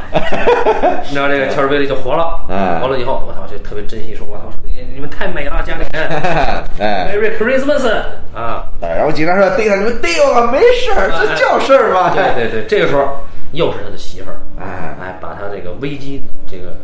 [1.09, 2.79] 你知道这个乔治贝利就活了，哎。
[2.81, 6.07] 活了以后，我操，就特别珍惜，说我操，你你们太美了，家里人。
[6.79, 7.89] 哎，，Merry Christmas
[8.35, 8.67] 啊！
[8.83, 12.13] 然后警察说逮他，你们逮我吧，没事儿，这叫事儿吗？
[12.15, 13.21] 对对对，这个时候
[13.53, 14.95] 又是他的媳妇儿，哎。
[15.01, 16.77] 哎，把他这个危机这个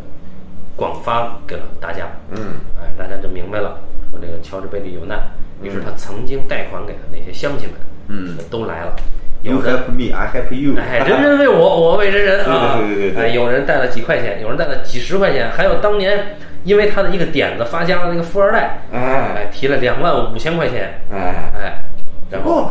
[0.75, 3.77] 广发给了大家，嗯，哎，大家就明白了，
[4.11, 5.21] 说这个乔治贝利有难，
[5.61, 7.79] 于是他曾经贷款给的那些乡亲们，
[8.09, 8.97] 嗯，都来了，
[9.43, 10.75] 有 You help me, I help you。
[10.79, 12.79] 哎，人人为我，我为人人啊！
[12.79, 19.01] 对对对对对哎，有人带了几块钱，有人带了几十块钱，还有当年因为他的一个点子发家的那个富二代，哎
[19.37, 21.85] 哎，提了两万五千块钱，哎，哎，
[22.31, 22.71] 然后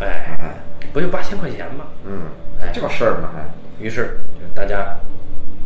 [0.00, 0.54] 哎，哎，
[0.92, 1.86] 不就八千块钱吗？
[2.04, 2.24] 嗯，
[2.60, 3.42] 哎这个事儿嘛，还
[3.82, 4.18] 于是
[4.54, 4.98] 大家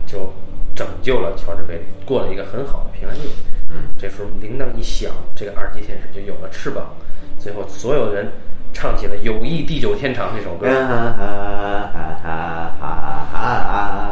[0.07, 0.33] 就
[0.77, 3.23] 拯救了乔治贝利，过了一个很好的平安夜。
[3.69, 6.95] 嗯，这时候铃铛一响，这个二级天使就有了翅膀，
[7.39, 8.29] 最后所有人
[8.73, 10.67] 唱起了《友谊地久天长》这首歌。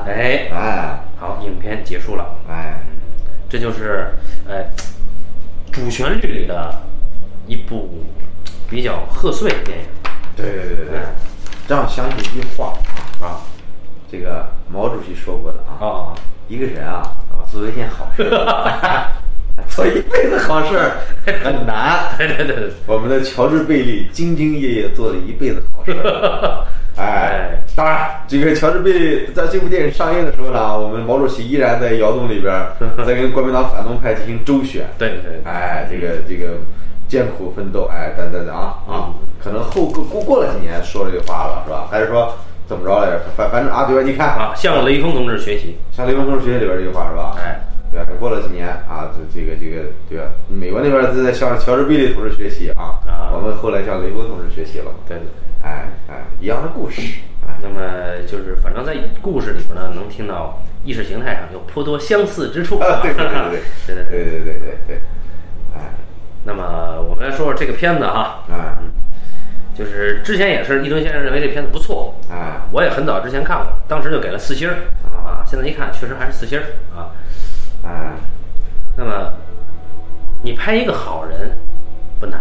[0.07, 2.25] 哎，哎好，影片结束了。
[2.49, 2.81] 哎，
[3.49, 4.15] 这就是
[4.49, 4.67] 哎
[5.73, 6.83] 主旋律里的
[7.47, 8.05] 一部
[8.69, 9.85] 比较贺岁的电影。
[10.37, 11.01] 对对对对对，
[11.67, 12.73] 这样想起一句话
[13.21, 13.43] 啊，
[14.11, 16.15] 这个毛主席说过的啊，啊，
[16.47, 17.03] 一个人啊，
[17.51, 18.23] 做一件好事，
[19.69, 20.79] 做一辈子好事
[21.43, 22.17] 很难。
[22.17, 25.95] 对对对对，我们的乔治贝利兢兢业业做了一辈子好事。
[26.97, 32.73] 哎，当然，这个乔治贝利在这部电影上映的时候呢，我们毛主席依然在窑洞里边儿
[33.07, 34.85] 在跟国民党反动派进行周旋。
[34.99, 36.59] 对对对，哎，这个这个
[37.07, 41.87] 艰苦奋斗，哎，等等等啊啊，可能后过过过了几年说这句话了，是吧？
[41.89, 42.35] 还是说
[42.67, 43.21] 怎么着来着？
[43.37, 44.03] 反反正啊，对吧？
[44.05, 45.77] 你看啊，向雷锋同志学习。
[45.93, 47.37] 向雷锋同志学习里边这句话是吧？
[47.39, 47.61] 哎，
[48.19, 50.25] 过了几年啊这这个这个对吧？
[50.49, 55.17] 美国那边是在向乔治比利同志学习啊啊我们后来向雷锋同志学习了对。
[55.63, 57.03] 哎哎一样的故事
[57.43, 63.25] 啊那么就是反正在故事里边呢能听到意识形态上有颇多相似之处对对
[63.87, 64.05] 对对
[64.45, 64.97] 对对对。
[65.77, 65.91] 哎。
[66.45, 68.79] 那么我们来说说这个片子哈啊。
[69.75, 76.65] 就是之前也是立敦先生认为这片子不错啊我也很早之前看过当时就给了四星儿啊现在一看确实还是四星儿
[76.97, 77.15] 啊
[77.83, 78.13] 哎，
[78.97, 79.33] 那么
[80.43, 81.57] 你拍一个好人
[82.21, 82.41] 不难，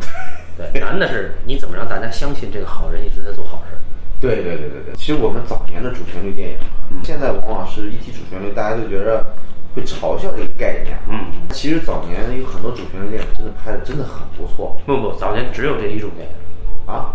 [0.56, 3.78] 对，难的是你怎么让大家相信这个好人一直在做好事儿。
[4.20, 6.56] 对对对对对，其实我们早年的主旋律电影，
[7.02, 9.24] 现在往往是一提主旋律，大家都觉得
[9.74, 10.98] 会嘲笑这个概念。
[11.08, 16.34] 嗯，其实早年有很多主旋律电影真的拍的真的很不错不不，早年只有这一种电影，
[16.94, 17.14] 啊。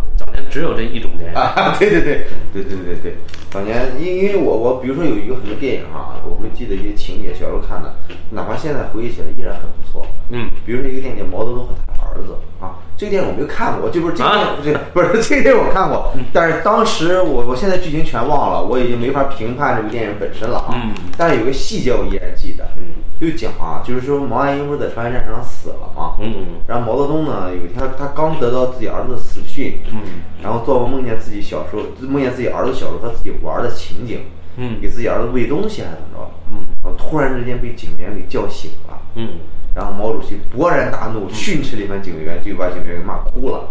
[0.50, 1.38] 只有这一种电影。
[1.38, 3.16] 啊， 对对对对对对对，
[3.50, 7.96] 早年因因为我我比如说有一个很多电影啊，我会记得一些情节，小时候看的，
[8.32, 10.06] 哪怕现在回忆起来依然很不错。
[10.30, 14.24] 嗯，比如说一个电影叫《毛泽东和他儿子》啊，这个电影我没有看过，这不是这
[14.72, 20.70] 个不是这个电影我看过，但是当时我我现在剧情全忘了，我已经没法评判这个电影本身了啊。
[20.74, 22.84] 嗯但是有个细节我依然记得，嗯，
[23.20, 26.16] 就讲啊，就是说毛岸英不是在朝鲜战场上死了吗？
[26.20, 30.00] 嗯嗯然后毛泽东呢，有一天他他刚得到自己儿子的死讯，嗯
[30.42, 34.22] 然后做梦梦见自己小时候，梦见自己儿子小时候和自己玩的情景，
[34.56, 36.32] 嗯给自己儿子喂东西还是怎么着？
[36.52, 39.40] 嗯然后突然之间被警员给叫醒了，嗯，
[39.76, 43.68] 然后毛主席勃然大怒，训斥了一番警员，就把警员给骂哭了。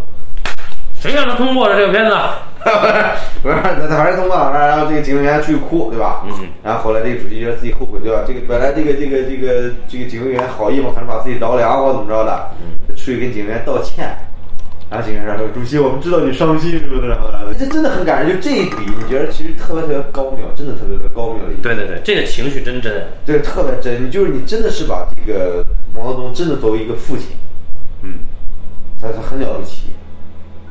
[0.99, 2.15] 谁让他通过了这个片子？
[3.41, 3.55] 不是，
[3.87, 6.25] 他还是通过了，然后这个警卫员出去哭，对吧？
[6.27, 6.47] 嗯。
[6.61, 8.23] 然后后来这个主席觉得自己后悔，对吧？
[8.27, 14.15] 这个本来这个这个这个这个警卫员好意嘛，可能把自己着凉或怎么着的，嗯，出去跟警卫员道歉。
[14.89, 21.61] 然后警员说：“主席，我们知道你伤心，是不是？”然后这真的很感人，就这一笔，你觉得其实特别特别高妙，真的特别特别高妙的一笔。
[21.61, 23.07] 对对对，这个情绪真真。
[23.23, 25.63] 对，特别真，你就是你真的是把这个
[25.95, 27.27] 毛泽东真的作为一个父亲，
[28.01, 28.15] 嗯，
[28.99, 29.91] 他他很了不起。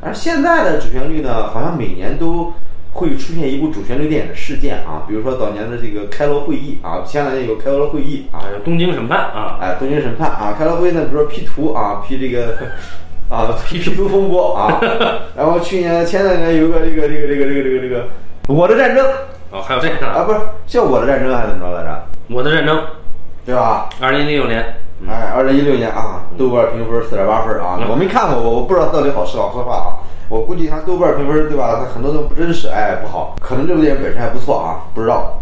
[0.01, 2.53] 而现在的主旋律呢，好像每年都
[2.93, 12.55] 会出现一部主旋律电影的事件啊，比如说早年的这个开罗会议啊，前两年有开罗会议啊，东京审判啊，哎，东京审判啊，开罗会议呢，比如说 P 图啊，P 这个
[13.29, 14.81] 啊 P P 图风波啊，
[15.37, 18.07] 然后去年前两年有个这个这个这个这个这个这个
[18.47, 19.05] 我的战争
[19.51, 22.03] 哦，还有这个啊，不是叫我的战争还是怎么着来着？
[22.29, 22.83] 我的战争，
[23.45, 23.89] 对吧？
[23.99, 24.65] 二零零六年，
[25.07, 29.99] 哎，二零一六年啊，豆瓣评分四点八分啊，嗯我没看过，我我不知道到底好是好是坏啊。
[30.27, 31.79] 我估计它豆瓣评分对吧？
[31.79, 33.35] 它很多都不真实，哎，不好。
[33.41, 35.41] 可能这部电影本身还不错啊，不知道。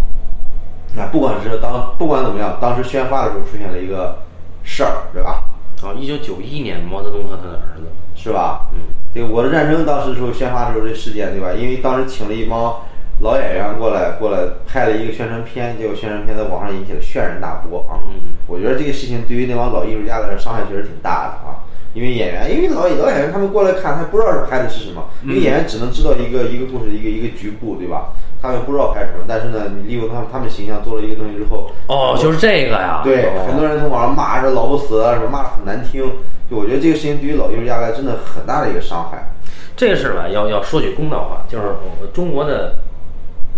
[0.95, 4.19] 那不管是当不管怎么样，当时宣发的时候出现了一个
[4.63, 5.43] 事儿，对吧？
[5.83, 7.83] 啊，一九九一年，毛泽东和他的儿子，
[8.15, 8.67] 是吧？
[8.73, 8.79] 嗯，
[9.13, 11.51] 对《我的战争》当时时候宣发的时候这事件，对吧？
[11.51, 12.75] 因为当时请了一帮
[13.19, 17.99] 老演员过来，过来拍了一个宣传片，结果宣传片在网上引起了轩然大波啊。
[18.07, 21.65] 嗯我觉得这个事情对于那帮老艺术家来说伤害确实挺大的啊。
[21.93, 28.13] 因为演员，因为老老演员他们过来看，他不知道是拍的是什么，因为演员只能知道一个一个故事一个一个局部，对吧？
[28.39, 36.03] 他们不知道拍什么，但是呢，你利用他们他们形象做了一个东西之后，哦，就是这个呀，对，哦很多人从网上骂这老不死啊，什么骂的很难听。
[36.49, 39.33] 就我觉得这个事情对于老艺术家来真的很大的一个伤害。
[39.75, 41.65] 这个事儿吧，要要说句公道话，就是
[41.99, 42.75] 我中国的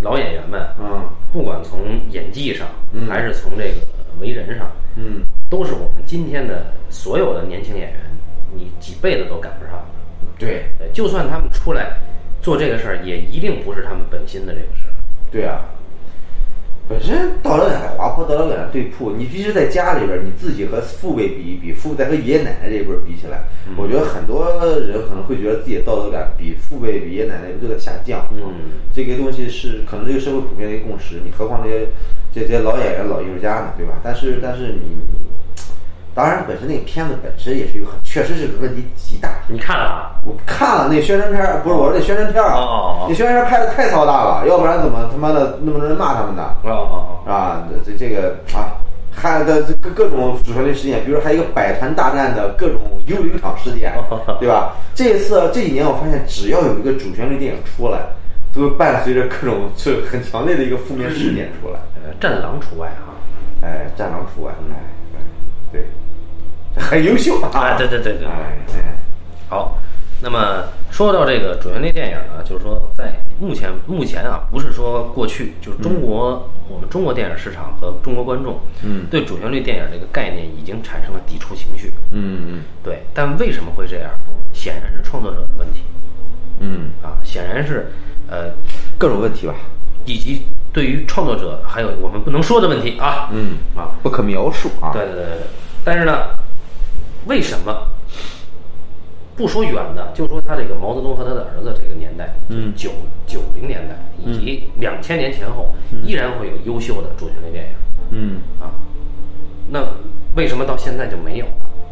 [0.02, 3.86] 老演员们，嗯不管从演技上，嗯还是从这个
[4.20, 8.02] 为人上，嗯，都是我们今天的所有的年轻演员，
[8.54, 9.86] 你几辈子都赶不上的。
[10.38, 11.98] 对呃就算他们出来
[12.42, 14.94] 做这个事儿，也一定不是他们本心的这个事儿。
[15.32, 15.66] 对啊。
[16.90, 23.44] 本身道德感的滑坡，道德感的对铺，你必须在家里边儿，你自己和父辈比一比，父辈再和爷爷奶奶这一辈儿比起来，
[23.78, 24.50] 我觉得很多
[24.88, 28.28] 人可能会觉得自己的道德感比父辈、比爷爷奶奶都在下降。
[28.34, 31.88] 嗯，这个东西是可能这个社会普遍的一个共识，你何况这些
[32.34, 34.02] 这些老演员、老艺术家呢，对吧？
[34.04, 34.98] 但是但是你，
[36.14, 39.30] 当然本身那个片子本身也是有很确实是个问题极大。
[39.48, 40.12] 你看了啊？
[40.26, 46.56] 我看了那宣传片儿，不是我说那宣传片儿哦哦哦那宣传片儿拍的太操蛋了，要不然怎么他妈的那么多人骂他们呢？
[47.26, 48.76] 啊，这这这个啊，
[49.12, 53.94] 还的这各各种主旋律事件，比如还有一个百团大战的各种幽灵场事件，
[54.40, 54.74] 对吧？
[54.94, 58.00] 这一次这几年我发现，只要有一个主旋律电影出来，
[58.54, 61.80] 都会伴随着各种是很强烈的一个负面事件出来。
[62.04, 63.14] 呃，战狼除外哈。
[63.62, 64.76] 哎，战狼除外，哎，
[65.16, 65.20] 哎
[65.72, 65.86] 对，
[66.76, 67.50] 很优秀啊！
[67.54, 68.28] 哎，对对对对。
[68.28, 68.98] 哎哎，
[69.50, 69.78] 好，
[70.22, 81.94] 那么说到这个主旋律电影呢，就是说在目前目前啊，不是说过去，就是中国、我们中国电影市场和中国观众，嗯对主旋律电影这个概念已经产生了抵触情绪。
[82.12, 84.12] 嗯嗯对，但为什么会这样？
[84.52, 85.84] 显然是创作者的问题
[86.60, 87.92] 嗯，啊，显然是
[88.28, 88.52] 呃，
[88.98, 89.54] 各种问题吧，
[90.06, 94.92] 以及对于创作者还有我们不能说的问题啊，嗯啊，不可描述啊。
[94.92, 95.48] 对对对对对。
[95.84, 96.26] 但是呢，
[97.26, 97.88] 为什么
[99.36, 102.90] 不说远的，就说他这个毛泽东和他的儿子这个年代，嗯九
[103.26, 107.72] 九零年代以及两千年前后，依然会有优秀的主旋律电影
[108.12, 108.72] 嗯啊。
[109.70, 109.82] 那
[110.36, 111.52] 为什么到现在就没有了？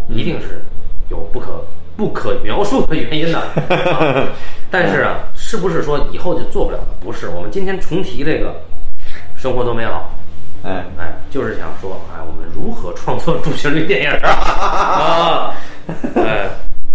[0.10, 0.64] 一定是
[1.10, 1.64] 有不可
[1.96, 3.40] 不可描述的原因的。
[3.94, 4.28] 啊、
[4.70, 6.88] 但是啊，是不是说以后就做不了了？
[7.00, 8.62] 不是，我们今天重提这个
[9.36, 10.12] 生活多美好。
[10.68, 14.28] 哎哎，就是想说，哎，我们如何创作主旋律电影啊？
[14.28, 15.56] 啊，
[16.16, 16.50] 哎，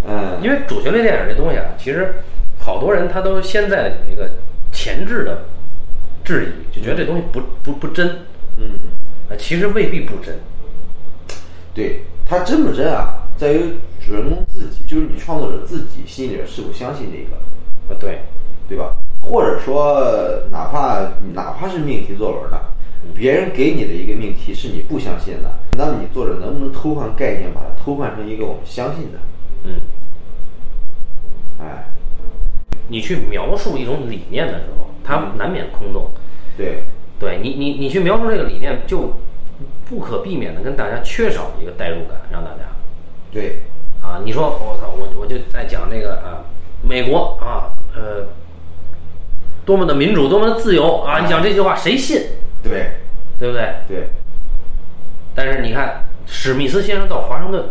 [0.07, 2.15] 嗯，因为主旋律电影这东西啊，其实
[2.59, 4.31] 好多人他都现在有一个
[4.73, 5.45] 前置的
[6.23, 8.07] 质疑，就觉得这东西不不不真，
[8.59, 8.79] 嗯。
[9.31, 10.39] 啊，其实未必不真。
[11.73, 13.77] 对他真不真啊，在于
[14.07, 18.21] 主人公自己，就是你创作者自己心里边是否相信这个，啊，对，
[18.69, 18.95] 对吧？
[19.21, 20.03] 或者说，
[20.51, 22.61] 哪怕哪怕是命题作文的，
[23.15, 29.19] 别人给你的一个命题是你不相信的，那么你作者能不能偷换概念，把它偷换成一个我们相信的？
[29.65, 29.81] 嗯，
[31.61, 31.89] 哎，
[32.89, 36.11] 你去描述一种理念的时候，它难免空洞。
[36.57, 36.85] 对，
[37.19, 39.13] 对你，你你去描述这个理念，就
[39.89, 42.59] 不可避免的跟大家缺少一个代入感，让大家
[43.33, 43.63] 对
[44.01, 46.45] 啊，你说我操，我我就在讲这个啊，
[46.83, 48.29] 美国啊，呃，
[49.65, 51.21] 多么的民主，多么的自由啊！
[51.21, 52.21] 你讲这句话谁信？
[52.63, 52.93] 对。
[53.39, 53.75] 对不对？
[53.89, 54.09] 对，
[55.35, 57.65] 但是你看，史密斯先生到华盛顿，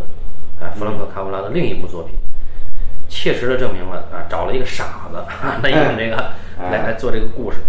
[0.60, 2.20] 哎，弗兰克·卡普拉的另一部作品，
[3.08, 5.24] 切实的证明了啊，找了一个傻子
[5.64, 7.60] 来用这个来来做这个故事，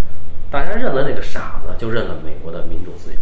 [0.51, 3.19] 大家认了这个傻子，就认了美国的民主自由。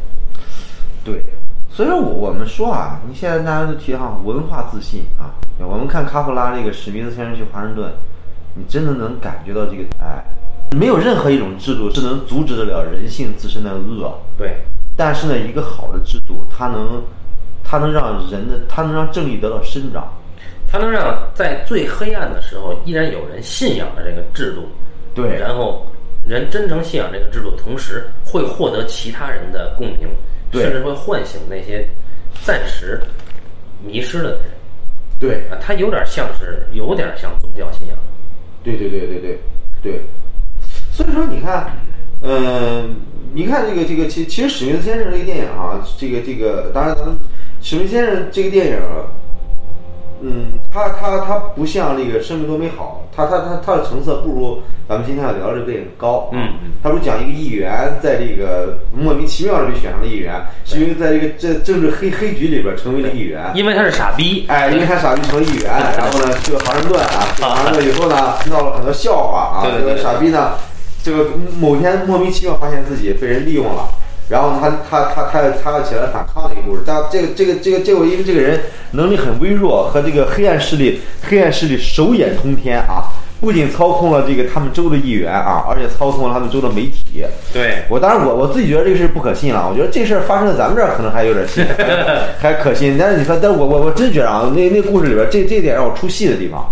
[1.05, 1.27] 对，
[1.69, 7.93] 所以说我我们说啊，你现在大家都提倡文化自信啊，我们看卡普拉这个史密斯先生去华盛顿，
[8.55, 10.25] 你真的能感觉到这个哎，
[10.77, 14.17] 没有任何一种制度是能阻止得了人性自身的恶。
[14.39, 14.57] 对，
[14.97, 17.03] 但是呢，一个好的制度，它能，
[17.65, 20.07] 它能让人的，它能让正义得到伸张，
[20.69, 24.69] 它能让在最黑暗的时候依然有人信仰的这个制度，
[25.15, 25.37] 对。
[25.37, 25.85] 然后
[26.25, 30.09] 人真诚信仰这个制度，同时会获得其他人的共鸣，
[30.53, 31.89] 甚至会唤醒那些
[32.43, 33.01] 暂时
[33.85, 34.51] 迷失了的人。
[35.19, 37.97] 对，啊，它有点像是，有点像宗教信仰。
[38.63, 39.39] 对对对对对
[39.83, 40.03] 对，
[41.01, 41.67] 所以说你看，
[42.23, 42.95] 嗯、
[43.33, 47.17] 你看这个这个，其其实史密斯先生这个电影啊，这个这个，当然咱们
[47.63, 48.79] 史密斯先生这个电影，
[50.21, 56.29] 嗯，他他他不像那个《生命多美好》，他他他他的成色不如咱们今天要聊的这个电影高。
[56.35, 60.35] 嗯嗯，他不是讲一个议员在这个莫名其妙的被选上了议员，
[60.67, 63.51] 是因为在这个这政治黑黑局里边成为了议员。
[63.55, 64.45] 因为他是傻逼。
[64.49, 69.65] 哎，因为他傻逼成了议员，然后呢去了华盛顿啊，去了华盛顿以后呢，闹了很多笑话啊。
[69.65, 70.53] 这个傻逼呢，
[71.03, 73.89] 这个某天莫名其妙发现自己被人利用了，
[74.29, 76.83] 然后他他他他他要起来反抗的一个故事。
[76.85, 78.61] 但这个这个这个结果，因为这个人
[78.93, 83.09] 能力很微弱，和这个黑暗势力黑暗势力手眼通天啊，
[83.41, 87.25] 不仅操控了这个他们州的议员啊，而且操控了他们州的媒体。
[87.53, 91.65] 对，我当然我我自己觉得这个事不可信了，我觉得这事儿发生在咱们这儿可能还有点信，
[92.39, 92.99] 还可信。
[92.99, 96.65] 但是你说，但是我我我真觉得啊，那那故事里边这这点让我出戏的地方，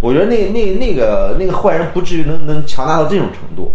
[0.00, 3.72] 我觉得那那那个那个坏人不至于能能强大到这种程度。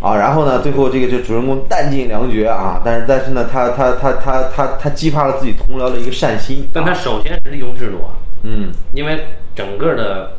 [0.00, 10.32] 啊，然后呢，最后这个这主人公弹尽粮绝啊，但是但是呢，他他他他他他激发了自己同僚的一个善心，但他首先是利用制度啊，嗯因为整个的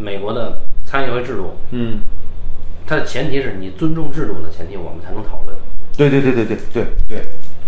[0.00, 2.00] 美国的参议会制度，嗯，
[2.86, 5.56] 它的前提是你尊重制度的前提，我们才能讨论。
[5.96, 7.22] 对对对对对对对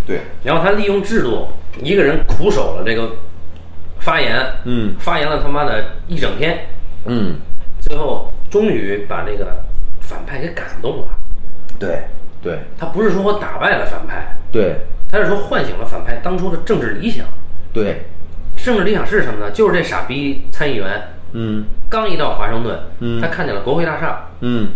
[0.06, 1.48] 对，然后他利用制度，
[1.82, 3.14] 一个人苦守了这个
[3.98, 6.66] 发言，嗯发言了他妈的一整天，
[7.04, 7.36] 嗯，
[7.80, 9.62] 最后终于把这个
[10.00, 11.08] 反派给感动了。
[11.78, 12.04] 对
[12.40, 14.76] 对他不是说我打败了反派，对
[15.10, 17.26] 他是说唤醒了反派当初的政治理想。
[17.72, 18.02] 对，
[18.56, 19.50] 政治理想是什么呢？
[19.50, 21.00] 就是这傻逼参议员
[21.32, 21.64] 嗯。
[21.88, 23.20] 刚一到华盛顿，嗯。
[23.20, 24.68] 他看见了国会大厦，嗯。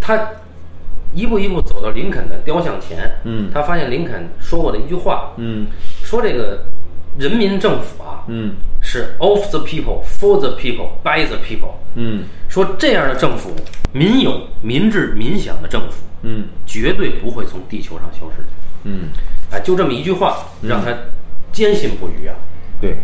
[0.00, 0.18] 他
[1.12, 3.50] 一步一步走到林肯的雕像前，嗯。
[3.52, 5.66] 他发现林肯说过的一句话，嗯。
[6.02, 6.64] 说这个
[7.18, 8.54] 人民政府啊，嗯。
[8.80, 11.74] 是 of the people, for the people, by the people。
[11.94, 12.24] 嗯。
[12.48, 13.54] 说这样的政府，
[13.92, 16.48] 民有、民治、民享的政府，嗯。
[16.66, 18.44] 绝对不会从地球上消失。
[18.86, 19.08] 嗯，
[19.50, 20.92] 啊，就这么一句话，让他
[21.52, 22.36] 坚信不渝啊。
[22.78, 22.98] 对，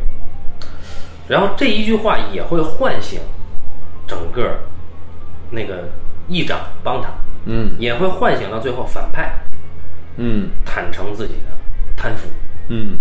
[1.31, 3.21] 然后这一句话也会唤醒
[4.05, 4.59] 整个
[5.49, 5.89] 那个
[6.27, 7.09] 议长帮他，
[7.45, 9.33] 嗯也会唤醒到最后反派
[10.17, 11.57] 嗯坦诚自己的
[11.97, 12.27] 贪腐。
[12.67, 12.99] 嗯，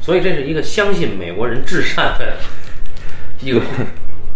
[0.00, 2.36] 所以这是一个相信美国人至善的
[3.40, 3.60] 一个。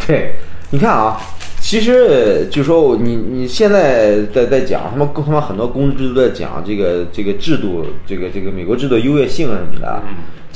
[0.07, 0.36] 对，
[0.70, 1.20] 你看啊，
[1.59, 10.00] 其实呃就说你你现在在在讲他们他们很多公知都在讲这个这个制度，这个这个美国制度优越性什么的。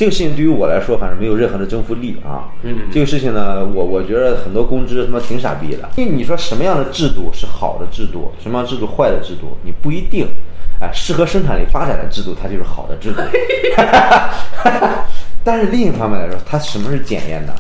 [0.01, 2.49] 这个事情对于我来说，反正没有任何的征服力啊。
[2.63, 5.87] 嗯这个事情呢，我我觉得很多公知他妈挺傻逼的。
[5.99, 10.27] 因为你说什么样的制度是好的制度，什么样制度坏的制度，你不一定。
[10.81, 13.21] 哎，适合生产力发展的制度，它就是好的制度。
[15.45, 17.55] 但是另一方面来说，它什么是检验的？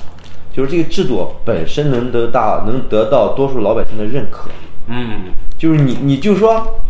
[0.51, 4.49] 就是这个制度本身能得到能得到多数老百姓的认可。
[4.86, 5.24] 嗯，
[5.59, 6.80] 就是你你就说，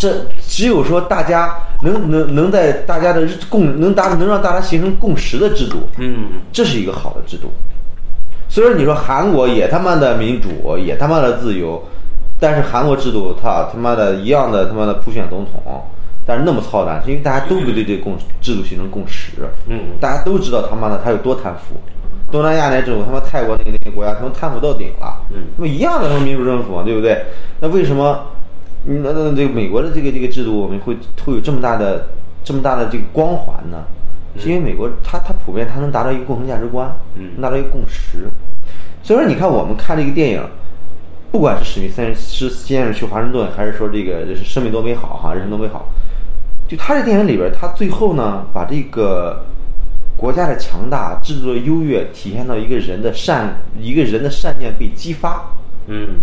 [0.00, 7.52] 这只有说大家能能能在大家的共能达能让大家形成共识的制度，嗯，这是一个好的制度。
[8.48, 11.82] 虽然你说韩国也他妈的民主，也他妈的自由，
[12.40, 15.84] 但是韩国制度他他妈的一样的他妈的普选总统，
[16.24, 19.32] 但是那么操蛋，是因为大家都不对这共制度形成共识。
[19.66, 21.78] 嗯，大家都知道他妈的他有多贪腐。
[22.32, 27.22] 东南亚那政府，他妈泰国那个那些国家，他们贪腐到顶了，嗯那么一样的他们民主政府，对不对？
[27.60, 28.39] 那为什么，嗯
[28.84, 32.08] 那那这个美国的这个这个制度，我们会会有这么大的
[32.42, 33.84] 这么大的这个光环呢？
[34.38, 38.30] 是因为美国它它普遍它能达到一个共同价值观，嗯达到一个共识。
[39.02, 40.42] 所以说，你看我们看这个电影，
[41.32, 45.88] 不管是史密斯先生去华盛顿，还是说这个是《生命多美好》哈，《人生多美好》，
[46.70, 49.44] 就他这电影里边，他最后呢，把这个
[50.16, 55.50] 国家的强大、制度的优越体现到一个人的善，一个人的善念被激发，
[55.88, 56.20] 嗯，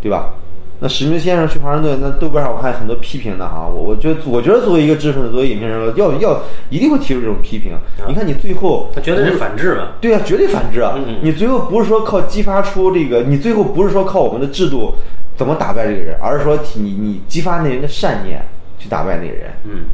[0.00, 0.34] 对吧？
[0.80, 7.72] 那史密斯先生去华盛顿，那豆瓣上我看很多批评的哈，我我觉得我觉得作为一个知识分子，作为影评人，要要一定会提出这种批评。
[8.06, 9.88] 你看你最后，他绝对是反制嘛？
[10.00, 10.94] 对啊，绝对反制啊！
[10.96, 14.94] 嗯嗯你最后不是说靠激发出这个，你最后不是说靠我们的制度
[15.36, 18.40] 怎么打败这个人，而是说你你激发那人的善念
[18.78, 19.50] 去打败那个人。
[19.64, 19.86] 嗯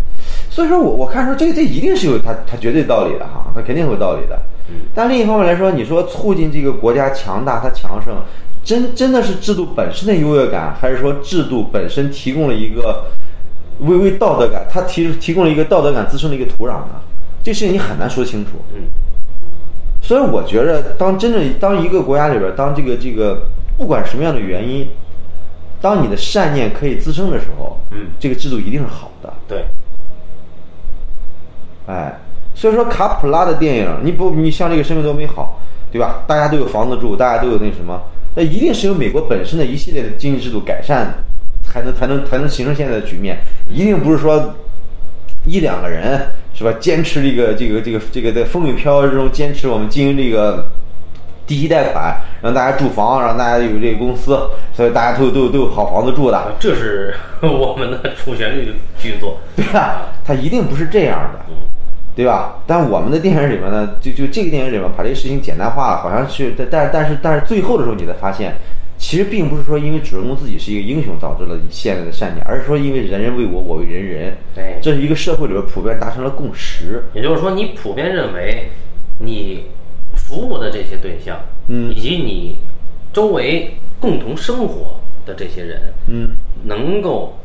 [0.51, 4.39] 所以说我我看说这这一定是有他他绝对道理的哈，他肯定有道理的。
[4.69, 8.15] 嗯但另一方面来说，你说促进这个国家强大，它强盛，
[8.65, 13.05] 真真的是制度本身的优越感，还是说制度本身提供了一个
[13.81, 17.01] 微微道德感，它提提供了一个道德感滋生的一个土壤呢？
[17.43, 18.53] 这事情你很难说清楚。
[18.75, 18.83] 嗯
[20.07, 23.41] 所以我觉着，当真正当一个国家里边，当这个这个
[23.79, 24.87] 不管什么样的原因，
[25.81, 29.33] 当你的善念可以滋生的时候，嗯，这个制度一定是好的。
[29.49, 29.65] 对，
[31.87, 32.21] 哎，
[32.55, 35.59] 所以说卡普拉的电影，你不你像这个《生命多美好》，
[35.91, 36.23] 对吧？
[36.27, 37.99] 大家都有房子住，大家都有那什么，
[38.35, 41.15] 那一定是由美国本身的一系列的经济制度改善，
[41.63, 43.39] 才能才能才能形成现在的局面。
[43.69, 44.55] 一定不是说
[45.45, 46.21] 一两个人
[46.55, 46.73] 是吧？
[46.81, 50.67] 坚持这个这个这个这个在风雨飘摇之中坚持我们经营这个
[51.47, 54.39] 低息贷款，让大家住房，让大家有这个公司，
[54.73, 56.37] 所以大家都有都有都有好房子住的。
[56.39, 59.39] 啊这是 我们的主旋律剧作。
[59.55, 60.13] 对吧？
[60.25, 61.45] 它一定不是这样的，
[62.17, 62.63] 对吧？
[62.67, 68.55] 但我们的电影里面呢，就就这个电影里面把这个事情简单化了，好像是，但但但是但是最后的时候，你才发现，
[68.97, 77.05] 其实并不是说因为主人公自己是一个英雄导致了现在的善念，而是说因为人人为我，我为人人，对这是一个社会里边普遍达成了共识。
[77.15, 78.69] 也就是说，你普遍认为
[79.19, 79.65] 你
[80.15, 82.59] 服务的这些对象，嗯以及你
[83.13, 87.37] 周围共同生活的这些人，嗯能够，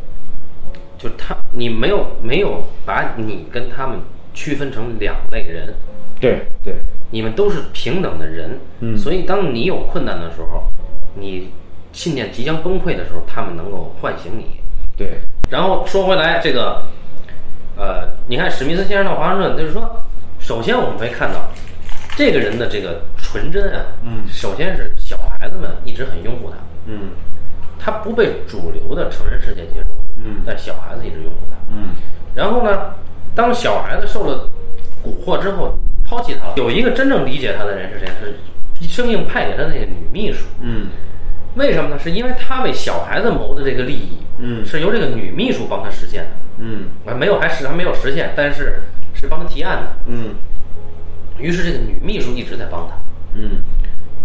[1.00, 3.98] 就他，你没有没有把你跟他们
[4.34, 5.74] 区分成两类人，
[6.20, 6.76] 对对，
[7.10, 8.98] 你们都是平等的人，嗯。
[8.98, 10.72] 所以当你有困难的时候，
[11.16, 11.50] 你
[11.92, 14.60] 信念即将崩溃的时候，他们能够唤醒你。
[14.96, 15.20] 对，
[15.50, 16.84] 然后说回来，这个，
[17.76, 20.04] 呃，你看史密斯先生到华盛顿，就是说，
[20.40, 21.50] 首先我们会看到
[22.18, 24.28] 这个人的这个纯真啊，嗯。
[24.28, 27.12] 首先是小孩子们一直很拥护他，嗯。
[27.80, 30.44] 他不被主流的成人世界接受，嗯。
[30.46, 31.58] 但小孩子一直拥护他。
[31.74, 31.96] 嗯。
[32.36, 32.94] 然后呢，
[33.40, 34.50] 当小孩子受了
[35.02, 36.54] 蛊惑之后，抛弃他了。
[36.58, 38.08] 有一个真正理解他的人是谁？
[38.82, 40.44] 是生硬派给他的那个女秘书。
[40.60, 40.88] 嗯
[41.56, 41.98] 为什么呢？
[41.98, 46.30] 是因为他为小孩子谋的这个利益，嗯是由这个女秘书帮他实现的。
[46.58, 48.84] 嗯啊，没有，还是还没有实现，但是
[49.14, 49.96] 是帮他提案的。
[50.08, 50.36] 嗯
[51.38, 52.96] 于是这个女秘书一直在帮他，
[53.36, 53.64] 嗯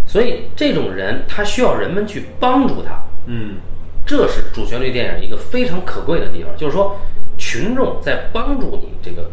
[0.05, 3.55] 所以这种人他需要人们去帮助他，嗯
[4.05, 6.99] 这是主旋律电影一个非常可贵的地方，就是说
[7.45, 9.29] 群众在帮助你这个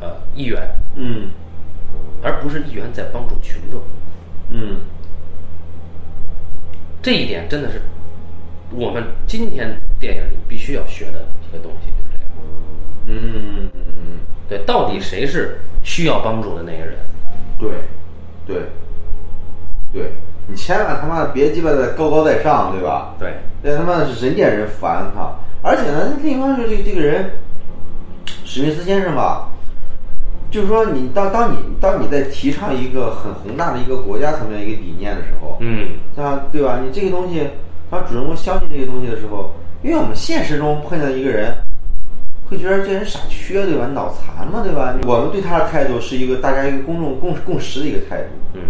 [0.00, 1.28] 呃议员，嗯
[2.22, 3.82] 而不是议员在帮助群众。
[4.48, 4.78] 嗯
[7.02, 7.82] 这一点真的是
[8.70, 12.24] 我们今天电影里必须要学的一个东西，就是这个。
[13.04, 16.96] 嗯嗯，对，到底谁是需要帮助的那个人？
[17.58, 17.70] 对
[18.46, 18.62] 对
[19.92, 20.12] 对，
[20.46, 23.14] 你千万他妈的别鸡巴的高高在上，对吧？
[23.18, 27.30] 对，那他妈的是人见人烦他，而且呢，另一方面就是这个这个人，
[28.44, 29.48] 史密斯先生吧，
[30.50, 36.80] 就是说你当当你当你在提倡一个很宏大的一个国家层面的一个理念的时候，嗯，像对吧？
[36.84, 37.48] 你这个东西，
[37.90, 41.54] 当主人公相信这个东西的时候，因为我们现实中碰见一个人，
[42.46, 43.86] 会觉得这人傻缺，对吧？
[43.86, 44.94] 脑残嘛，对吧？
[45.06, 48.60] 我们对他的态度是一个大家一个公众共共识的一个态度，嗯，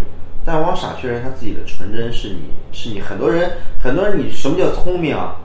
[0.45, 2.39] 但往往傻缺人他自己的纯真是你
[2.71, 5.35] 是你很多人很多人你什么叫聪明啊？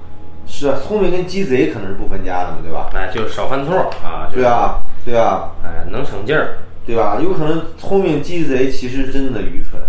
[0.53, 2.91] 是啊，聪明跟鸡贼可能是不分家的嘛，对吧？
[2.93, 7.19] 哎，就是少犯错啊，对，啊，对啊，哎，能省劲儿，对吧？
[7.23, 9.81] 有可能聪明鸡贼其实是真正的愚蠢，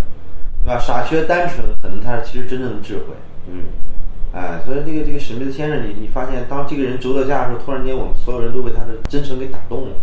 [0.63, 0.79] 对吧？
[0.79, 3.15] 傻缺单纯可能他其实真正的智慧。
[3.47, 3.63] 嗯，
[4.33, 9.95] 哎，所以这个这个史密斯先生，你你发现，当这个人走到家的时候，突然间我们所有人都被他的真诚给打动了。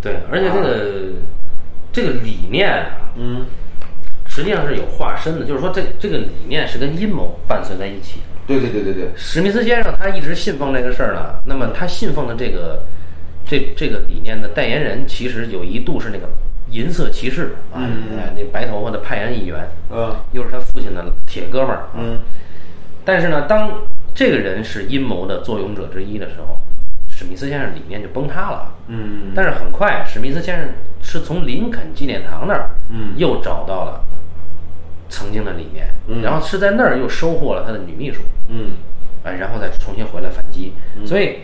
[0.00, 1.12] 对，而且这个、
[1.92, 3.46] 这个理念啊，嗯，
[4.26, 8.33] 实际上是有化身的，就是说这这个理念是跟阴谋伴随在一起的。
[8.46, 12.82] 对对对对对，史密斯先生他一直信奉这个事儿呢，那么他信奉的这个
[13.44, 16.28] 这这个理念的代言人，其实有一度是那个
[16.70, 17.80] 银色骑士啊，
[18.36, 21.76] 那白头发的派安议员，嗯又是他父亲的铁哥们儿。
[21.76, 22.18] 啊嗯
[23.06, 23.70] 但是呢，当
[24.14, 26.58] 这个人是阴谋的作俑者之一的时候，
[27.06, 28.74] 史密斯先生理念就崩塌了。
[28.88, 30.68] 嗯但是很快，史密斯先生
[31.02, 34.00] 是从林肯纪念堂那儿，嗯又找到了
[35.14, 38.72] 曾经的理念，嗯然后是在那儿又收获了他的女秘书，嗯
[39.22, 40.72] 哎，然后再重新回来反击。
[41.06, 41.38] 所以，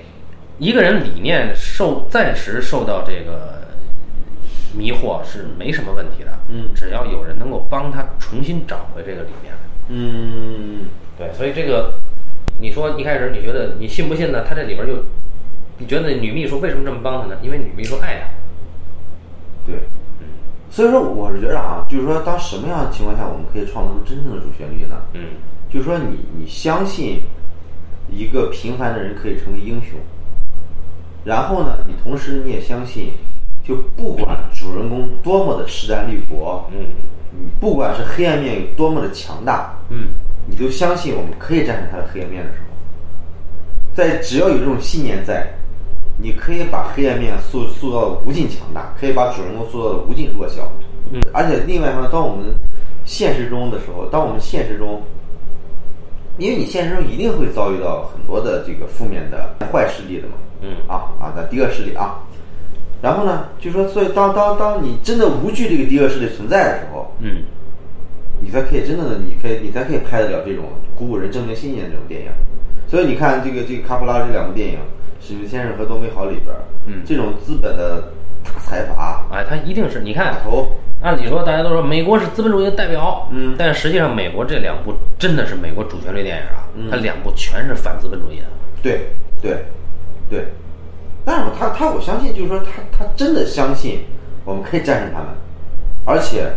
[0.59, 3.69] 一个人理念受暂时受到这个
[4.77, 9.55] 迷惑是没什么问题的，嗯只要有人能够帮他重新找回这个理念。
[9.89, 11.95] 嗯，对，所以这个，
[12.61, 14.45] 你说一开始你觉得你信不信呢？
[14.45, 15.05] 他这里边就，
[15.79, 17.39] 你觉得女秘书为什么这么帮他呢？
[17.41, 18.29] 因为女秘书爱他。
[19.67, 19.77] 对，
[20.71, 24.97] 所以说我是觉得啊，就是说，当什么样的情况下我们可以创造出真正的主旋律呢？
[25.15, 25.31] 嗯。
[25.69, 27.23] 就是说你你相信
[28.09, 29.99] 一个平凡的人可以成为英雄，
[31.25, 33.13] 然后呢，你同时你也相信，
[33.65, 36.87] 就不管主人公多么的势单力薄，嗯。
[37.33, 40.09] 你不管是黑暗面有多么的强大，嗯。
[40.47, 42.67] 你都相信我们可以战胜他的黑暗面的时候，
[43.95, 45.47] 在只要有这种信念在，
[46.21, 50.71] 你可以把黑暗面塑塑造的无尽强大，可以把主人公塑造的无尽弱小。
[51.13, 52.55] 嗯，而且另外一方面，当我们
[53.05, 55.03] 现实中的时候，当我们现实中，
[56.39, 60.77] 因为你现实中一定会遭遇到很多的这个负面的坏势力的嘛，嗯。
[60.87, 62.21] 啊啊的第二势力啊，
[63.01, 67.43] 然后呢，就说所以当当当你真的无惧这个第二势力存在的时候，嗯。
[68.43, 70.65] 你才可以真正的，你可以，你才可以拍得了这种
[70.97, 72.31] 鼓舞人正面信念的这种电影。
[72.89, 74.79] 所以你看这个这个卡普拉这两部电影
[75.21, 76.55] 《史密斯先生》和《东北好》里边，
[76.87, 77.03] 嗯。
[77.07, 78.13] 这种资本的
[78.43, 83.55] 大财阀哎，他一定是你看大，头，按理说大家都说美国是资本主义的代表，嗯。
[83.59, 86.91] 但实际上美国这两部真的是美国主旋律电影啊，嗯。
[86.91, 88.47] 它两部全是反资本主义的。
[88.83, 89.11] 对
[89.43, 89.65] 对
[90.29, 90.47] 对，
[91.25, 94.05] 但是他他我相信，就是说他他真的相信
[94.45, 95.29] 我们可以战胜他们，
[96.07, 96.51] 而且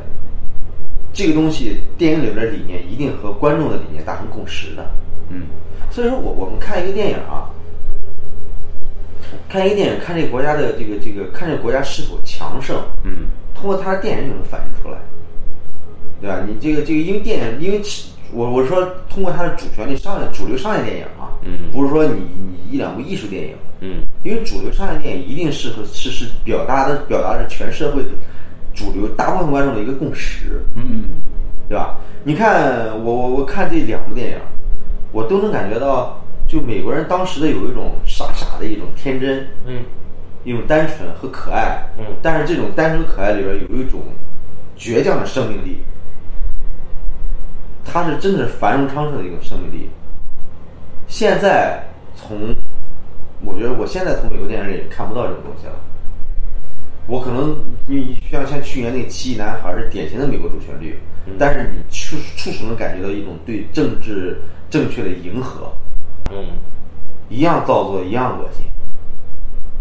[1.11, 4.86] 这个东西电影里边的理念一定和观众的理念达成共识的。
[5.30, 5.43] 嗯。
[5.91, 7.49] 所以说我我们看一个电影啊，
[9.50, 13.28] 看一个电影，看这个国家的这个这个，看这个国家是否强盛，嗯。
[13.56, 14.98] 通过他的电影就能反映出来，
[16.20, 16.44] 对吧？
[16.48, 17.82] 你这个这个，因为电影，因为
[18.34, 21.72] 我我说通过他的主旋律商业主流商业电影啊，嗯。
[21.72, 24.04] 不是说你你一两部艺术电影，嗯。
[24.24, 28.10] 因为主流商业电影一定是和是是表达的表达着全社会的
[28.74, 31.04] 主流大部分观众的一个共识，嗯。
[31.70, 31.98] 对吧？
[32.24, 34.38] 你看我我我看这两部电影，
[35.12, 36.22] 我都能感觉到，
[36.54, 39.84] 就美国人当时的有一种傻傻的一种天真，嗯
[40.43, 44.01] 一种单纯和可爱，嗯但是这种单纯可爱里边有一种
[44.78, 45.80] 倔强的生命力，
[47.84, 49.89] 它是真的是繁荣昌盛的一种生命力。
[51.08, 51.84] 现在
[52.16, 52.56] 从，
[53.43, 55.74] 我觉得我现在从美国电影里看不到这种东西了。
[57.08, 60.99] 我可能你像像去年那个《奇异男孩》是典型的美国主旋律，
[61.39, 64.39] 但是你处处处能感觉到一种对政治
[64.70, 65.74] 正确的迎合，
[66.32, 66.45] 嗯
[67.30, 68.65] 一样造作，一样恶心，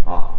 [0.04, 0.30] 啊。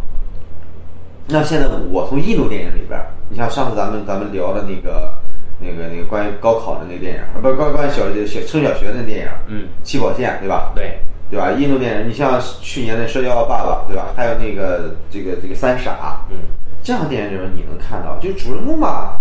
[1.26, 5.16] 那现在我从印度电影里边，你像上次咱们咱们聊的那个
[5.58, 10.72] 那个那个关于高考的那电影，啊不是关关于小小升小学的那电影，嗯，起跑线对吧？
[10.74, 10.98] 对，
[11.30, 11.52] 对吧？
[11.52, 14.08] 印度电影，你像去年的《摔跤爸爸》，对吧？
[14.16, 15.92] 还有那个这个这个《三傻》，
[16.32, 16.38] 嗯
[16.82, 19.18] 这样的电影里面你能看到，就主人公吧，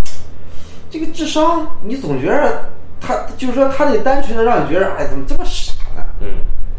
[0.90, 2.66] 这个智商，你总觉得
[3.00, 6.04] 他就是说他得单纯的让你觉得，哎，怎么这么傻呢？
[6.20, 6.28] 嗯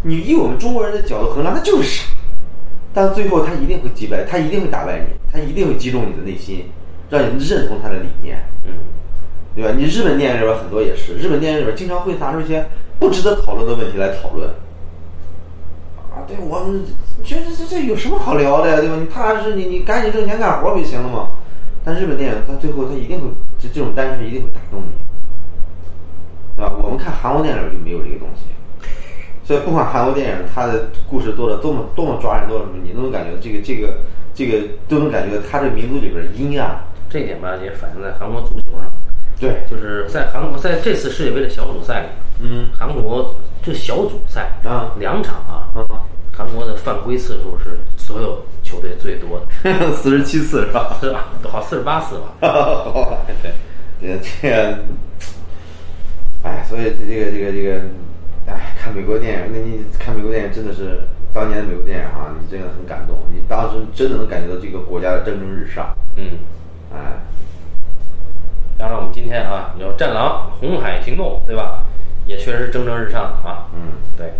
[0.07, 2.05] 你以我们中国人的角度衡量，他就是傻，
[2.92, 6.66] 但最后他一定会击败，他一定会打败你，他一定会击中你的内心，
[7.09, 8.72] 让你认同他的理念，嗯
[9.57, 9.72] 对吧？
[9.74, 12.66] 你日本电影里边很多也是，日本电影里边经常会拿出一些
[12.98, 14.50] 不值得讨论的问题来讨论。
[16.11, 16.84] 啊，对我们
[17.24, 18.96] 觉得这这有什么好聊的呀，对吧？
[19.00, 21.28] 你踏踏实实，你你赶紧挣钱干活不就行了吗？
[21.82, 23.28] 但日本电影，它最后他一定会
[23.59, 24.92] 这这种单纯一定会打动你，
[26.57, 26.72] 对吧？
[26.82, 28.46] 我们看韩国电影就没有这个东西，
[29.45, 33.99] 所以不管韩国电影它的故事做的多么多么抓人多么什么，你都能感觉这个这个
[34.34, 36.80] 这个都能感觉它这个民族里边阴暗。
[37.11, 38.90] 这一点吧也反映在韩国足球上，
[39.38, 42.07] 对，就是在韩国在这次世界杯的小组赛里，
[42.40, 50.97] 嗯韩国这小组赛啊两场啊，啊，韩国的犯规次数是所有球队最多的， 四十七次是吧？
[51.01, 51.28] 是吧？
[51.45, 52.34] 好四十八次吧？
[54.01, 54.78] 对，这这个，
[56.42, 57.80] 哎，所以这这个这个这个，
[58.47, 61.01] 哎，看美国电影，那你看美国电影真的是
[61.32, 66.38] 当年的美国电影啊，你真的很感动，你当时真的能感觉到这个国家的蒸蒸日上，嗯。
[66.92, 66.99] 哎，
[68.78, 71.84] 当然，我们今天啊有《战狼》《红海行动》，对吧？
[72.26, 73.66] 也确实蒸蒸日上啊。
[73.74, 74.32] 嗯，对，